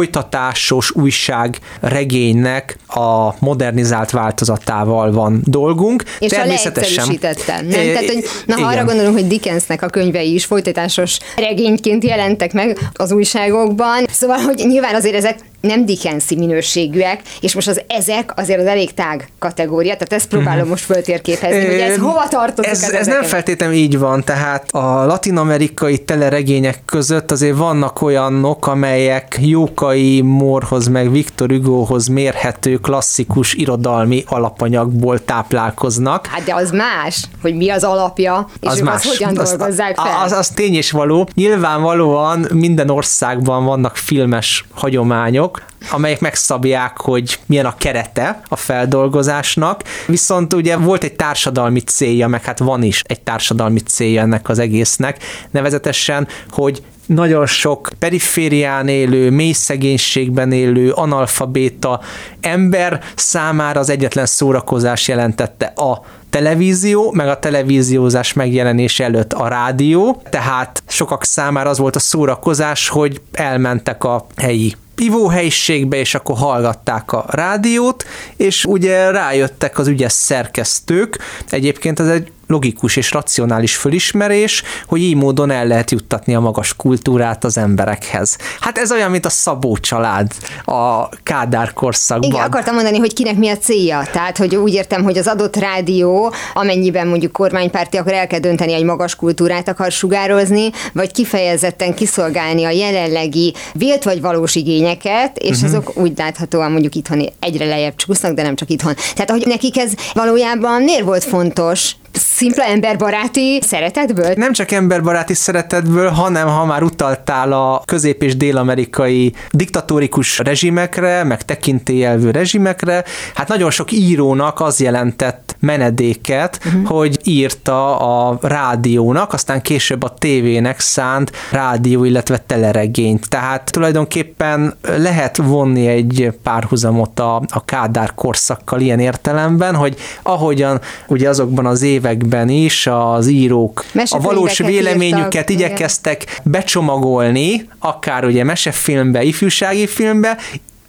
folytatásos 0.00 0.90
újság 0.90 1.58
regénynek 1.80 2.76
a 2.86 3.34
modernizált 3.38 4.10
változatával 4.10 5.12
van 5.12 5.42
dolgunk. 5.44 6.02
És 6.18 6.30
Természetesen. 6.30 7.04
a 7.04 7.06
nem? 7.46 7.70
Tehát, 7.70 8.06
hogy, 8.06 8.24
na, 8.46 8.54
ha 8.54 8.66
arra 8.66 8.84
gondolunk, 8.84 9.14
hogy 9.14 9.26
Dickensnek 9.26 9.82
a 9.82 9.88
könyvei 9.88 10.34
is 10.34 10.44
folytatásos 10.44 11.18
regényként 11.36 12.04
jelentek 12.04 12.52
meg 12.52 12.78
az 12.94 13.12
újságokban, 13.12 14.04
szóval, 14.10 14.38
hogy 14.38 14.64
nyilván 14.66 14.94
azért 14.94 15.14
ezek 15.14 15.38
nem 15.60 15.84
Dickensi 15.84 16.36
minőségűek, 16.36 17.22
és 17.40 17.54
most 17.54 17.68
az 17.68 17.82
ezek 17.86 18.32
azért 18.36 18.60
az 18.60 18.66
elég 18.66 18.94
tág 18.94 19.28
kategória, 19.38 19.92
tehát 19.92 20.12
ezt 20.12 20.28
próbálom 20.28 20.54
uh-huh. 20.54 20.70
most 20.70 20.84
föltérképezni, 20.84 21.66
hogy 21.66 21.80
ez 21.80 21.98
hova 21.98 22.28
tartozik. 22.28 22.70
Ez, 22.70 22.82
ez 22.82 23.06
nem 23.06 23.22
feltétlenül 23.22 23.74
így 23.74 23.98
van, 23.98 24.24
tehát 24.24 24.70
a 24.70 25.06
latinamerikai 25.06 25.98
teleregények 25.98 26.82
között 26.84 27.30
azért 27.30 27.56
vannak 27.56 28.02
olyanok, 28.02 28.66
amelyek 28.66 29.38
Jókai 29.40 30.20
Morhoz 30.20 30.86
meg 30.86 31.10
Viktor 31.10 31.50
Hugohoz 31.50 32.06
mérhető 32.06 32.76
klasszikus 32.76 33.54
irodalmi 33.54 34.24
alapanyagból 34.26 35.24
táplálkoznak. 35.24 36.26
Hát 36.26 36.44
de 36.44 36.54
az 36.54 36.70
más, 36.70 37.24
hogy 37.42 37.54
mi 37.56 37.70
az 37.70 37.84
alapja, 37.84 38.48
és 38.60 38.68
az, 38.68 38.80
más. 38.80 38.94
az 38.94 39.04
hogyan 39.04 39.38
az, 39.38 39.48
dolgozzák 39.48 39.96
fel. 39.96 40.22
Az, 40.24 40.32
az 40.32 40.48
tény 40.48 40.74
és 40.74 40.90
való. 40.90 41.28
Nyilvánvalóan 41.34 42.46
minden 42.52 42.90
országban 42.90 43.64
vannak 43.64 43.96
filmes 43.96 44.64
hagyományok, 44.74 45.49
amelyek 45.90 46.20
megszabják, 46.20 47.00
hogy 47.00 47.38
milyen 47.46 47.66
a 47.66 47.76
kerete 47.76 48.40
a 48.48 48.56
feldolgozásnak, 48.56 49.82
viszont 50.06 50.52
ugye 50.52 50.76
volt 50.76 51.04
egy 51.04 51.12
társadalmi 51.12 51.80
célja, 51.80 52.28
meg 52.28 52.44
hát 52.44 52.58
van 52.58 52.82
is 52.82 53.02
egy 53.06 53.20
társadalmi 53.20 53.80
célja 53.80 54.20
ennek 54.20 54.48
az 54.48 54.58
egésznek, 54.58 55.22
nevezetesen, 55.50 56.28
hogy 56.50 56.82
nagyon 57.06 57.46
sok 57.46 57.90
periférián 57.98 58.88
élő, 58.88 59.30
mély 59.30 59.52
szegénységben 59.52 60.52
élő, 60.52 60.90
analfabéta 60.90 62.00
ember 62.40 63.02
számára 63.14 63.80
az 63.80 63.90
egyetlen 63.90 64.26
szórakozás 64.26 65.08
jelentette 65.08 65.66
a 65.66 66.02
televízió, 66.30 67.10
meg 67.12 67.28
a 67.28 67.38
televíziózás 67.38 68.32
megjelenése 68.32 69.04
előtt 69.04 69.32
a 69.32 69.48
rádió, 69.48 70.22
tehát 70.30 70.82
sokak 70.88 71.24
számára 71.24 71.70
az 71.70 71.78
volt 71.78 71.96
a 71.96 71.98
szórakozás, 71.98 72.88
hogy 72.88 73.20
elmentek 73.32 74.04
a 74.04 74.26
helyi 74.36 74.74
ivóhelyiségbe, 75.00 75.96
és 75.96 76.14
akkor 76.14 76.36
hallgatták 76.36 77.12
a 77.12 77.24
rádiót, 77.28 78.04
és 78.36 78.64
ugye 78.64 79.10
rájöttek 79.10 79.78
az 79.78 79.88
ügyes 79.88 80.12
szerkesztők, 80.12 81.18
egyébként 81.48 82.00
ez 82.00 82.08
egy 82.08 82.32
logikus 82.50 82.96
és 82.96 83.12
racionális 83.12 83.76
fölismerés, 83.76 84.62
hogy 84.86 85.00
így 85.00 85.14
módon 85.14 85.50
el 85.50 85.66
lehet 85.66 85.90
juttatni 85.90 86.34
a 86.34 86.40
magas 86.40 86.76
kultúrát 86.76 87.44
az 87.44 87.58
emberekhez. 87.58 88.36
Hát 88.60 88.78
ez 88.78 88.92
olyan, 88.92 89.10
mint 89.10 89.26
a 89.26 89.30
Szabó 89.30 89.76
család 89.76 90.32
a 90.64 91.08
Kádár 91.22 91.72
korszakban. 91.72 92.30
Igen, 92.30 92.44
akartam 92.44 92.74
mondani, 92.74 92.98
hogy 92.98 93.12
kinek 93.12 93.36
mi 93.36 93.48
a 93.48 93.56
célja. 93.56 94.02
Tehát, 94.12 94.36
hogy 94.36 94.56
úgy 94.56 94.74
értem, 94.74 95.02
hogy 95.02 95.18
az 95.18 95.26
adott 95.26 95.56
rádió, 95.56 96.32
amennyiben 96.54 97.06
mondjuk 97.06 97.32
kormánypárti, 97.32 97.96
akkor 97.96 98.12
el 98.12 98.26
kell 98.26 98.38
dönteni, 98.38 98.72
hogy 98.72 98.84
magas 98.84 99.16
kultúrát 99.16 99.68
akar 99.68 99.92
sugározni, 99.92 100.70
vagy 100.92 101.12
kifejezetten 101.12 101.94
kiszolgálni 101.94 102.64
a 102.64 102.70
jelenlegi 102.70 103.54
vélt 103.72 104.04
vagy 104.04 104.20
valós 104.20 104.54
igényeket, 104.54 105.38
és 105.38 105.56
uh-huh. 105.56 105.68
azok 105.68 105.96
úgy 105.96 106.12
láthatóan 106.16 106.70
mondjuk 106.70 106.94
itthon 106.94 107.28
egyre 107.40 107.64
lejjebb 107.64 107.94
csúsznak, 107.96 108.34
de 108.34 108.42
nem 108.42 108.54
csak 108.54 108.70
itthon. 108.70 108.94
Tehát, 109.14 109.30
hogy 109.30 109.44
nekik 109.46 109.78
ez 109.78 109.92
valójában 110.12 110.82
miért 110.82 111.04
volt 111.04 111.24
fontos 111.24 111.94
Szimpla 112.12 112.64
emberbaráti 112.64 113.60
szeretetből? 113.62 114.32
Nem 114.36 114.52
csak 114.52 114.70
emberbaráti 114.70 115.34
szeretetből, 115.34 116.08
hanem 116.08 116.48
ha 116.48 116.64
már 116.64 116.82
utaltál 116.82 117.52
a 117.52 117.82
közép- 117.84 118.22
és 118.22 118.36
dél-amerikai 118.36 119.32
diktatórikus 119.50 120.38
rezsimekre, 120.38 121.24
meg 121.24 121.42
tekintélyelvű 121.42 122.30
rezsimekre, 122.30 123.04
hát 123.34 123.48
nagyon 123.48 123.70
sok 123.70 123.92
írónak 123.92 124.60
az 124.60 124.80
jelentett 124.80 125.56
menedéket, 125.60 126.60
uh-huh. 126.66 126.86
hogy 126.86 127.18
írta 127.24 127.98
a 127.98 128.38
rádiónak, 128.42 129.32
aztán 129.32 129.62
később 129.62 130.02
a 130.02 130.14
tévének 130.14 130.80
szánt 130.80 131.32
rádió, 131.50 132.04
illetve 132.04 132.38
teleregényt. 132.46 133.28
Tehát 133.28 133.70
tulajdonképpen 133.70 134.74
lehet 134.96 135.36
vonni 135.36 135.86
egy 135.86 136.32
párhuzamot 136.42 137.20
a, 137.20 137.42
a 137.48 137.64
Kádár 137.64 138.14
korszakkal 138.14 138.80
ilyen 138.80 138.98
értelemben, 138.98 139.74
hogy 139.74 139.96
ahogyan 140.22 140.80
ugye 141.06 141.28
azokban 141.28 141.66
az 141.66 141.82
években 142.00 142.48
is 142.48 142.86
az 142.86 143.26
írók 143.26 143.84
a 144.10 144.20
valós 144.20 144.58
véleményüket 144.58 145.34
írtak, 145.34 145.50
igyekeztek 145.50 146.22
igen. 146.22 146.34
becsomagolni, 146.44 147.68
akár 147.78 148.24
ugye 148.24 148.44
mesefilmbe, 148.44 149.22
ifjúsági 149.22 149.86
filmbe, 149.86 150.36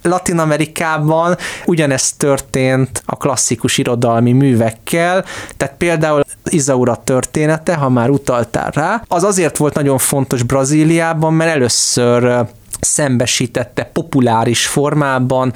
Latin 0.02 0.38
Amerikában 0.38 1.36
ugyanezt 1.64 2.18
történt 2.18 3.02
a 3.06 3.16
klasszikus 3.16 3.78
irodalmi 3.78 4.32
művekkel, 4.32 5.24
tehát 5.56 5.74
például 5.76 6.22
Izaura 6.44 7.00
története, 7.04 7.74
ha 7.74 7.88
már 7.88 8.10
utaltál 8.10 8.70
rá, 8.70 9.02
az 9.08 9.24
azért 9.24 9.56
volt 9.56 9.74
nagyon 9.74 9.98
fontos 9.98 10.42
Brazíliában, 10.42 11.34
mert 11.34 11.54
először 11.54 12.46
szembesítette 12.80 13.84
populáris 13.84 14.66
formában 14.66 15.52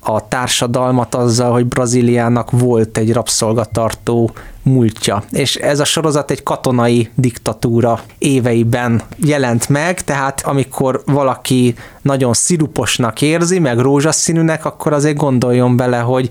a 0.00 0.28
társadalmat 0.28 1.14
azzal, 1.14 1.52
hogy 1.52 1.66
Brazíliának 1.66 2.50
volt 2.50 2.98
egy 2.98 3.12
rabszolgatartó 3.12 4.30
múltja. 4.62 5.22
És 5.30 5.56
ez 5.56 5.80
a 5.80 5.84
sorozat 5.84 6.30
egy 6.30 6.42
katonai 6.42 7.10
diktatúra 7.14 8.00
éveiben 8.18 9.02
jelent 9.16 9.68
meg, 9.68 10.04
tehát 10.04 10.40
amikor 10.40 11.02
valaki 11.06 11.74
nagyon 12.02 12.32
sziruposnak 12.32 13.22
érzi, 13.22 13.58
meg 13.58 13.78
rózsaszínűnek, 13.78 14.64
akkor 14.64 14.92
azért 14.92 15.16
gondoljon 15.16 15.76
bele, 15.76 15.98
hogy 15.98 16.28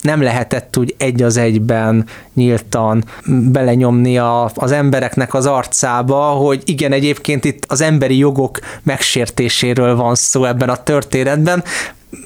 nem 0.00 0.22
lehetett 0.22 0.76
úgy 0.76 0.94
egy 0.98 1.22
az 1.22 1.36
egyben 1.36 2.06
nyíltan 2.34 3.04
belenyomni 3.26 4.18
a, 4.18 4.50
az 4.54 4.72
embereknek 4.72 5.34
az 5.34 5.46
arcába, 5.46 6.22
hogy 6.22 6.62
igen, 6.64 6.92
egyébként 6.92 7.44
itt 7.44 7.64
az 7.68 7.80
emberi 7.80 8.16
jogok 8.16 8.58
megsértéséről 8.82 9.96
van 9.96 10.14
szó 10.14 10.44
ebben 10.44 10.68
a 10.68 10.82
történetben, 10.82 11.64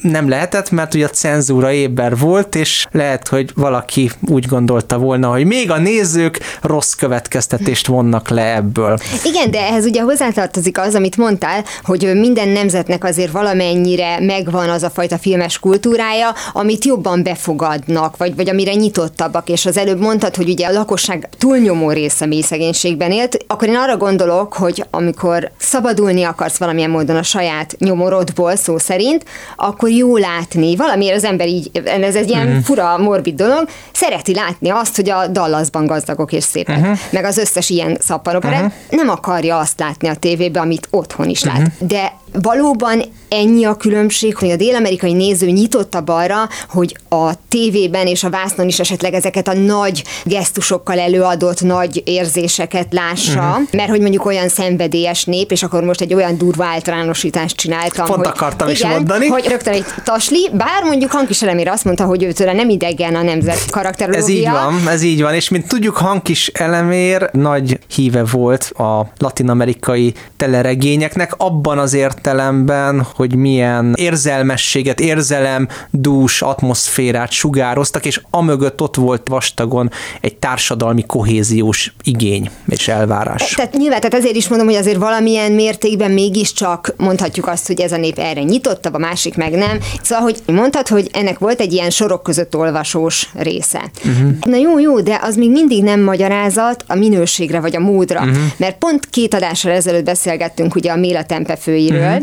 nem 0.02 0.28
lehetett, 0.28 0.70
mert 0.70 0.94
ugye 0.94 1.04
a 1.04 1.08
cenzúra 1.08 1.72
éber 1.72 2.16
volt, 2.18 2.54
és 2.54 2.86
lehet, 2.90 3.28
hogy 3.28 3.50
valaki 3.54 4.10
úgy 4.20 4.46
gondolta 4.46 4.98
volna, 4.98 5.30
hogy 5.30 5.44
még 5.56 5.70
a 5.70 5.78
nézők 5.78 6.40
rossz 6.62 6.92
következtetést 6.92 7.86
vonnak 7.86 8.28
le 8.28 8.54
ebből. 8.54 8.98
Igen, 9.24 9.50
de 9.50 9.60
ehhez 9.60 9.84
ugye 9.84 10.00
hozzátartozik 10.02 10.78
az, 10.78 10.94
amit 10.94 11.16
mondtál, 11.16 11.64
hogy 11.82 12.10
minden 12.14 12.48
nemzetnek 12.48 13.04
azért 13.04 13.30
valamennyire 13.30 14.20
megvan 14.20 14.68
az 14.68 14.82
a 14.82 14.90
fajta 14.90 15.18
filmes 15.18 15.58
kultúrája, 15.58 16.34
amit 16.52 16.84
jobban 16.84 17.22
befogadnak, 17.22 18.16
vagy, 18.16 18.36
vagy 18.36 18.48
amire 18.48 18.74
nyitottabbak, 18.74 19.48
és 19.48 19.66
az 19.66 19.76
előbb 19.76 20.00
mondtad, 20.00 20.36
hogy 20.36 20.48
ugye 20.48 20.66
a 20.66 20.72
lakosság 20.72 21.28
túlnyomó 21.38 21.90
része 21.90 22.26
mély 22.26 22.40
szegénységben 22.40 23.10
élt, 23.10 23.44
akkor 23.46 23.68
én 23.68 23.76
arra 23.76 23.96
gondolok, 23.96 24.52
hogy 24.52 24.84
amikor 24.90 25.50
szabadulni 25.58 26.22
akarsz 26.22 26.56
valamilyen 26.56 26.90
módon 26.90 27.16
a 27.16 27.22
saját 27.22 27.76
nyomorodból, 27.78 28.56
szó 28.56 28.78
szerint, 28.78 29.24
akkor 29.56 29.88
jó 29.88 30.16
látni. 30.16 30.76
Valamiért 30.76 31.16
az 31.16 31.24
ember 31.24 31.48
így, 31.48 31.70
ez 31.84 32.14
egy 32.14 32.28
ilyen 32.28 32.46
uh-huh. 32.46 32.64
fura, 32.64 32.98
morbid 32.98 33.34
dolog, 33.34 33.68
szereti 33.92 34.34
látni 34.34 34.68
azt, 34.68 34.96
hogy 34.96 35.10
a 35.10 35.26
Dallasban 35.36 35.86
gazdagok 35.86 36.32
és 36.32 36.44
szépek, 36.44 36.78
uh-huh. 36.78 36.98
meg 37.10 37.24
az 37.24 37.38
összes 37.38 37.70
ilyen 37.70 37.98
szappanoperát, 38.00 38.64
uh-huh. 38.64 38.72
nem 38.90 39.08
akarja 39.08 39.58
azt 39.58 39.80
látni 39.80 40.08
a 40.08 40.14
tévében, 40.14 40.62
amit 40.62 40.88
otthon 40.90 41.28
is 41.28 41.44
lát. 41.44 41.58
Uh-huh. 41.58 41.88
De 41.88 42.12
valóban 42.42 43.02
ennyi 43.28 43.64
a 43.64 43.74
különbség, 43.74 44.36
hogy 44.36 44.50
a 44.50 44.56
dél-amerikai 44.56 45.12
néző 45.12 45.46
nyitottabb 45.46 46.08
arra, 46.08 46.48
hogy 46.68 46.96
a 47.08 47.30
tévében 47.48 48.06
és 48.06 48.24
a 48.24 48.30
vásznon 48.30 48.66
is 48.66 48.80
esetleg 48.80 49.14
ezeket 49.14 49.48
a 49.48 49.52
nagy 49.52 50.04
gesztusokkal 50.24 50.98
előadott 50.98 51.60
nagy 51.60 52.02
érzéseket 52.04 52.86
lássa, 52.90 53.38
uh-huh. 53.38 53.68
mert 53.72 53.88
hogy 53.88 54.00
mondjuk 54.00 54.24
olyan 54.24 54.48
szenvedélyes 54.48 55.24
nép, 55.24 55.50
és 55.50 55.62
akkor 55.62 55.82
most 55.82 56.00
egy 56.00 56.14
olyan 56.14 56.38
durva 56.38 56.64
általánosítást 56.64 57.56
csináltam. 57.56 58.06
Pont 58.06 58.18
hogy, 58.18 58.34
akartam 58.34 58.68
igen, 58.68 58.90
is 58.90 58.96
mondani. 58.96 59.26
Hogy 59.26 59.46
rögtön 59.46 59.72
egy 59.72 59.84
tasli, 60.04 60.50
bár 60.52 60.82
mondjuk 60.84 61.10
Hankis 61.10 61.42
Elemére 61.42 61.70
azt 61.70 61.84
mondta, 61.84 62.04
hogy 62.04 62.22
őtől 62.22 62.52
nem 62.52 62.68
idegen 62.68 63.14
a 63.14 63.22
nemzet 63.22 63.70
karakterológia. 63.70 64.24
Ez 64.24 64.28
így 64.28 64.50
van, 64.50 64.88
ez 64.88 65.02
így 65.02 65.22
van, 65.22 65.34
és 65.34 65.48
mint 65.48 65.68
tudjuk, 65.68 65.96
Hankis 65.96 66.46
Elemér 66.46 67.30
nagy 67.32 67.78
híve 67.94 68.24
volt 68.24 68.62
a 68.62 69.06
latinamerikai 69.18 70.14
teleregényeknek, 70.36 71.34
abban 71.36 71.78
az 71.78 71.94
értelemben, 72.26 73.06
hogy 73.14 73.34
milyen 73.34 73.94
érzelmességet, 73.96 75.00
érzelem, 75.00 75.68
dús 75.90 76.42
atmoszférát 76.42 77.30
sugároztak, 77.30 78.04
és 78.04 78.20
amögött 78.30 78.80
ott 78.80 78.96
volt 78.96 79.28
vastagon 79.28 79.90
egy 80.20 80.36
társadalmi 80.36 81.06
kohéziós 81.06 81.92
igény 82.02 82.50
és 82.68 82.88
elvárás. 82.88 83.50
Tehát 83.50 83.72
nyilván, 83.72 84.00
tehát 84.00 84.14
ezért 84.14 84.36
is 84.36 84.48
mondom, 84.48 84.66
hogy 84.66 84.76
azért 84.76 84.96
valamilyen 84.96 85.52
mértékben 85.52 86.10
mégiscsak 86.10 86.94
mondhatjuk 86.96 87.46
azt, 87.46 87.66
hogy 87.66 87.80
ez 87.80 87.92
a 87.92 87.96
nép 87.96 88.18
erre 88.18 88.42
nyitottabb, 88.42 88.94
a 88.94 88.98
másik 88.98 89.36
meg 89.36 89.52
nem. 89.52 89.78
Szóval, 90.02 90.24
hogy 90.24 90.54
mondtad, 90.54 90.88
hogy 90.88 91.10
ennek 91.12 91.38
volt 91.38 91.60
egy 91.60 91.72
ilyen 91.72 91.90
sorok 91.90 92.22
között 92.22 92.56
olvasós 92.56 93.28
része. 93.34 93.90
Uh-huh. 94.04 94.30
Na 94.40 94.56
jó, 94.56 94.78
jó, 94.78 95.00
de 95.00 95.18
az 95.22 95.36
még 95.36 95.50
mindig 95.50 95.82
nem 95.82 96.00
magyarázat 96.00 96.84
a 96.86 96.94
minőségre 96.94 97.60
vagy 97.60 97.76
a 97.76 97.80
módra, 97.80 98.20
uh-huh. 98.20 98.36
mert 98.56 98.78
pont 98.78 99.06
két 99.10 99.34
adással 99.34 99.72
ezelőtt 99.72 100.04
beszélgettünk 100.04 100.74
ugye 100.74 100.90
a 100.90 100.96
Méla 100.96 101.24
Tempefőiről, 101.24 102.00
uh-huh. 102.00 102.15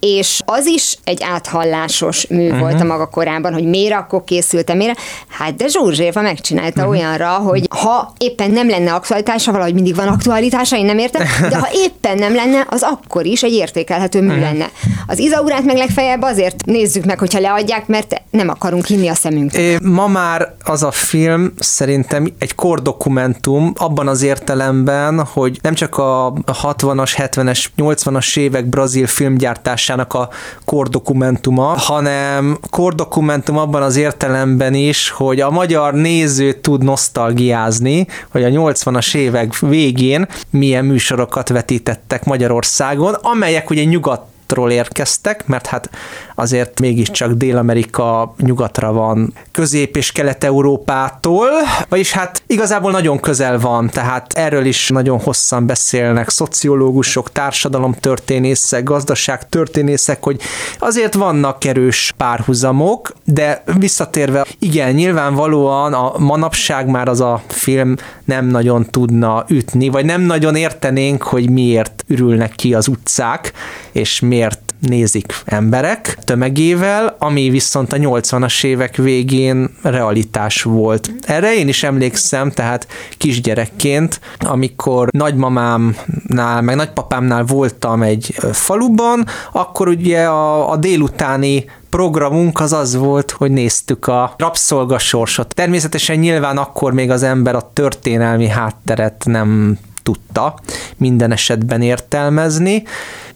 És 0.00 0.40
az 0.44 0.66
is 0.66 0.96
egy 1.04 1.22
áthallásos 1.22 2.26
mű 2.26 2.44
uh-huh. 2.44 2.60
volt 2.60 2.80
a 2.80 2.84
maga 2.84 3.06
korában, 3.06 3.52
hogy 3.52 3.64
miért 3.64 3.94
akkor 3.94 4.24
készült 4.24 4.74
miért. 4.74 4.98
Hát 5.28 5.56
de 5.56 5.66
Zsózséva 5.68 6.20
megcsinálta 6.20 6.80
uh-huh. 6.80 6.96
olyanra, 6.96 7.28
hogy 7.28 7.66
ha 7.70 8.12
éppen 8.18 8.50
nem 8.50 8.68
lenne 8.68 8.92
aktualitása, 8.92 9.52
valahogy 9.52 9.74
mindig 9.74 9.94
van 9.94 10.08
aktualitása, 10.08 10.76
én 10.76 10.84
nem 10.84 10.98
értem, 10.98 11.22
de 11.48 11.56
ha 11.56 11.68
éppen 11.72 12.18
nem 12.18 12.34
lenne, 12.34 12.66
az 12.68 12.82
akkor 12.82 13.26
is 13.26 13.42
egy 13.42 13.52
értékelhető 13.52 14.20
mű 14.20 14.26
uh-huh. 14.26 14.42
lenne. 14.42 14.70
Az 15.06 15.18
Izaurát 15.18 15.64
meg 15.64 15.76
legfeljebb 15.76 16.22
azért 16.22 16.64
nézzük 16.64 17.04
meg, 17.04 17.18
hogyha 17.18 17.40
leadják, 17.40 17.86
mert 17.86 18.22
nem 18.30 18.48
akarunk 18.48 18.86
hinni 18.86 19.08
a 19.08 19.14
szemünk. 19.14 19.52
É, 19.52 19.78
ma 19.82 20.06
már 20.06 20.54
az 20.64 20.82
a 20.82 20.90
film 20.90 21.52
szerintem 21.58 22.32
egy 22.38 22.54
kordokumentum 22.54 23.72
abban 23.76 24.08
az 24.08 24.22
értelemben, 24.22 25.24
hogy 25.24 25.58
nem 25.62 25.74
csak 25.74 25.98
a 25.98 26.32
60-as, 26.46 27.12
70-es, 27.16 27.64
80-as 27.76 28.38
évek 28.38 28.66
brazil 28.66 29.06
filmgyártásának 29.30 30.14
a 30.14 30.28
kordokumentuma, 30.64 31.64
hanem 31.64 32.58
kordokumentum 32.70 33.58
abban 33.58 33.82
az 33.82 33.96
értelemben 33.96 34.74
is, 34.74 35.10
hogy 35.10 35.40
a 35.40 35.50
magyar 35.50 35.94
néző 35.94 36.52
tud 36.52 36.84
nosztalgiázni, 36.84 38.06
hogy 38.30 38.44
a 38.44 38.48
80-as 38.48 39.14
évek 39.14 39.58
végén 39.58 40.28
milyen 40.50 40.84
műsorokat 40.84 41.48
vetítettek 41.48 42.24
Magyarországon, 42.24 43.14
amelyek 43.14 43.70
ugye 43.70 43.84
nyugat 43.84 44.29
nyugatról 44.50 44.70
érkeztek, 44.70 45.46
mert 45.46 45.66
hát 45.66 45.90
azért 46.34 46.80
mégiscsak 46.80 47.32
Dél-Amerika 47.32 48.34
nyugatra 48.38 48.92
van 48.92 49.32
Közép- 49.52 49.96
és 49.96 50.12
Kelet-Európától, 50.12 51.48
vagyis 51.88 52.12
hát 52.12 52.42
igazából 52.46 52.90
nagyon 52.90 53.20
közel 53.20 53.58
van, 53.58 53.90
tehát 53.90 54.32
erről 54.32 54.64
is 54.64 54.88
nagyon 54.88 55.20
hosszan 55.20 55.66
beszélnek 55.66 56.28
szociológusok, 56.28 57.32
társadalomtörténészek, 57.32 58.82
gazdaságtörténészek, 58.82 60.24
hogy 60.24 60.40
azért 60.78 61.14
vannak 61.14 61.64
erős 61.64 62.14
párhuzamok, 62.16 63.12
de 63.24 63.62
visszatérve, 63.78 64.46
igen, 64.58 64.94
nyilvánvalóan 64.94 65.92
a 65.92 66.18
manapság 66.18 66.86
már 66.86 67.08
az 67.08 67.20
a 67.20 67.42
film 67.48 67.94
nem 68.24 68.46
nagyon 68.46 68.86
tudna 68.90 69.44
ütni, 69.48 69.88
vagy 69.88 70.04
nem 70.04 70.20
nagyon 70.20 70.54
értenénk, 70.56 71.22
hogy 71.22 71.50
miért 71.50 72.04
ürülnek 72.06 72.52
ki 72.52 72.74
az 72.74 72.88
utcák, 72.88 73.52
és 73.92 74.20
miért 74.20 74.39
nézik 74.80 75.42
emberek 75.44 76.18
tömegével, 76.24 77.16
ami 77.18 77.50
viszont 77.50 77.92
a 77.92 77.96
80-as 77.96 78.64
évek 78.64 78.96
végén 78.96 79.76
realitás 79.82 80.62
volt. 80.62 81.12
Erre 81.26 81.54
én 81.54 81.68
is 81.68 81.82
emlékszem, 81.82 82.50
tehát 82.50 82.86
kisgyerekként, 83.18 84.20
amikor 84.38 85.08
nagymamámnál, 85.10 86.62
meg 86.62 86.76
nagypapámnál 86.76 87.44
voltam 87.44 88.02
egy 88.02 88.34
faluban, 88.52 89.26
akkor 89.52 89.88
ugye 89.88 90.24
a, 90.24 90.70
a 90.70 90.76
délutáni 90.76 91.64
programunk 91.90 92.60
az 92.60 92.72
az 92.72 92.96
volt, 92.96 93.30
hogy 93.30 93.50
néztük 93.50 94.06
a 94.06 94.34
rabszolgasorsot. 94.36 95.54
Természetesen 95.54 96.18
nyilván 96.18 96.56
akkor 96.56 96.92
még 96.92 97.10
az 97.10 97.22
ember 97.22 97.54
a 97.54 97.70
történelmi 97.72 98.48
hátteret 98.48 99.22
nem 99.24 99.78
tudta 100.02 100.54
minden 100.96 101.32
esetben 101.32 101.82
értelmezni, 101.82 102.82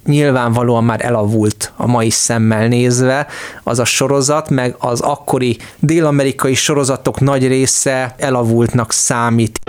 nyilvánvalóan 0.07 0.85
már 0.85 1.05
elavult 1.05 1.73
a 1.77 1.87
mai 1.87 2.11
szemmel 2.11 2.69
nézve 2.69 3.27
az 3.63 3.79
a 3.79 3.85
sorozat, 3.85 4.51
meg 4.51 4.75
az 4.79 5.01
akkori 5.01 5.59
dél-amerikai 5.79 6.55
sorozatok 6.55 7.21
nagy 7.21 7.47
része 7.47 8.15
elavultnak 8.19 8.93
számít. 8.93 9.61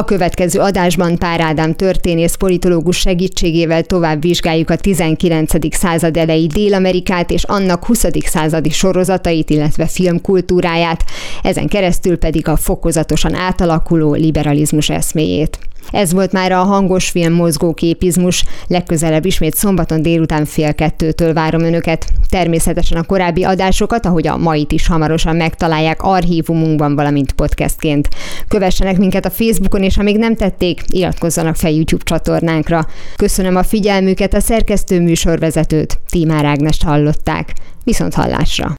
A 0.00 0.04
következő 0.04 0.60
adásban 0.60 1.18
Pár 1.18 1.40
Ádám 1.40 1.74
történész 1.74 2.34
politológus 2.34 2.98
segítségével 2.98 3.82
tovább 3.82 4.22
vizsgáljuk 4.22 4.70
a 4.70 4.76
19. 4.76 5.76
század 5.76 6.16
elejé 6.16 6.46
Dél-Amerikát 6.46 7.30
és 7.30 7.44
annak 7.44 7.84
20. 7.84 8.06
századi 8.24 8.70
sorozatait, 8.70 9.50
illetve 9.50 9.86
filmkultúráját, 9.86 11.04
ezen 11.42 11.68
keresztül 11.68 12.18
pedig 12.18 12.48
a 12.48 12.56
fokozatosan 12.56 13.34
átalakuló 13.34 14.14
liberalizmus 14.14 14.88
eszméjét. 14.88 15.58
Ez 15.90 16.12
volt 16.12 16.32
már 16.32 16.52
a 16.52 16.62
hangos 16.62 17.08
film 17.08 17.32
mozgóképizmus. 17.32 18.44
Legközelebb 18.66 19.24
ismét 19.24 19.54
szombaton 19.54 20.02
délután 20.02 20.44
fél 20.44 20.74
kettőtől 20.74 21.32
várom 21.32 21.62
önöket. 21.62 22.06
Természetesen 22.28 22.98
a 22.98 23.02
korábbi 23.02 23.44
adásokat, 23.44 24.06
ahogy 24.06 24.26
a 24.26 24.36
mait 24.36 24.72
is 24.72 24.86
hamarosan 24.86 25.36
megtalálják 25.36 26.02
archívumunkban, 26.02 26.94
valamint 26.94 27.32
podcastként. 27.32 28.08
Kövessenek 28.48 28.98
minket 28.98 29.24
a 29.24 29.30
Facebookon, 29.30 29.82
és 29.90 29.96
ha 29.96 30.02
még 30.02 30.18
nem 30.18 30.36
tették, 30.36 30.82
iratkozzanak 30.86 31.56
fel 31.56 31.70
YouTube 31.70 32.04
csatornánkra. 32.04 32.86
Köszönöm 33.16 33.56
a 33.56 33.62
figyelmüket, 33.62 34.34
a 34.34 34.40
szerkesztő 34.40 35.00
műsorvezetőt, 35.00 35.98
Tímár 36.10 36.44
Ágnest 36.44 36.82
hallották. 36.82 37.54
Viszont 37.84 38.14
hallásra! 38.14 38.74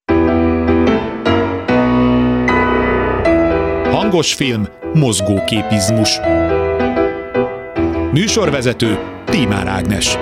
Hangos 3.91 4.33
film, 4.33 4.67
mozgóképizmus. 4.93 6.19
Műsorvezető 8.11 8.99
Tímár 9.25 9.67
Ágnes. 9.67 10.17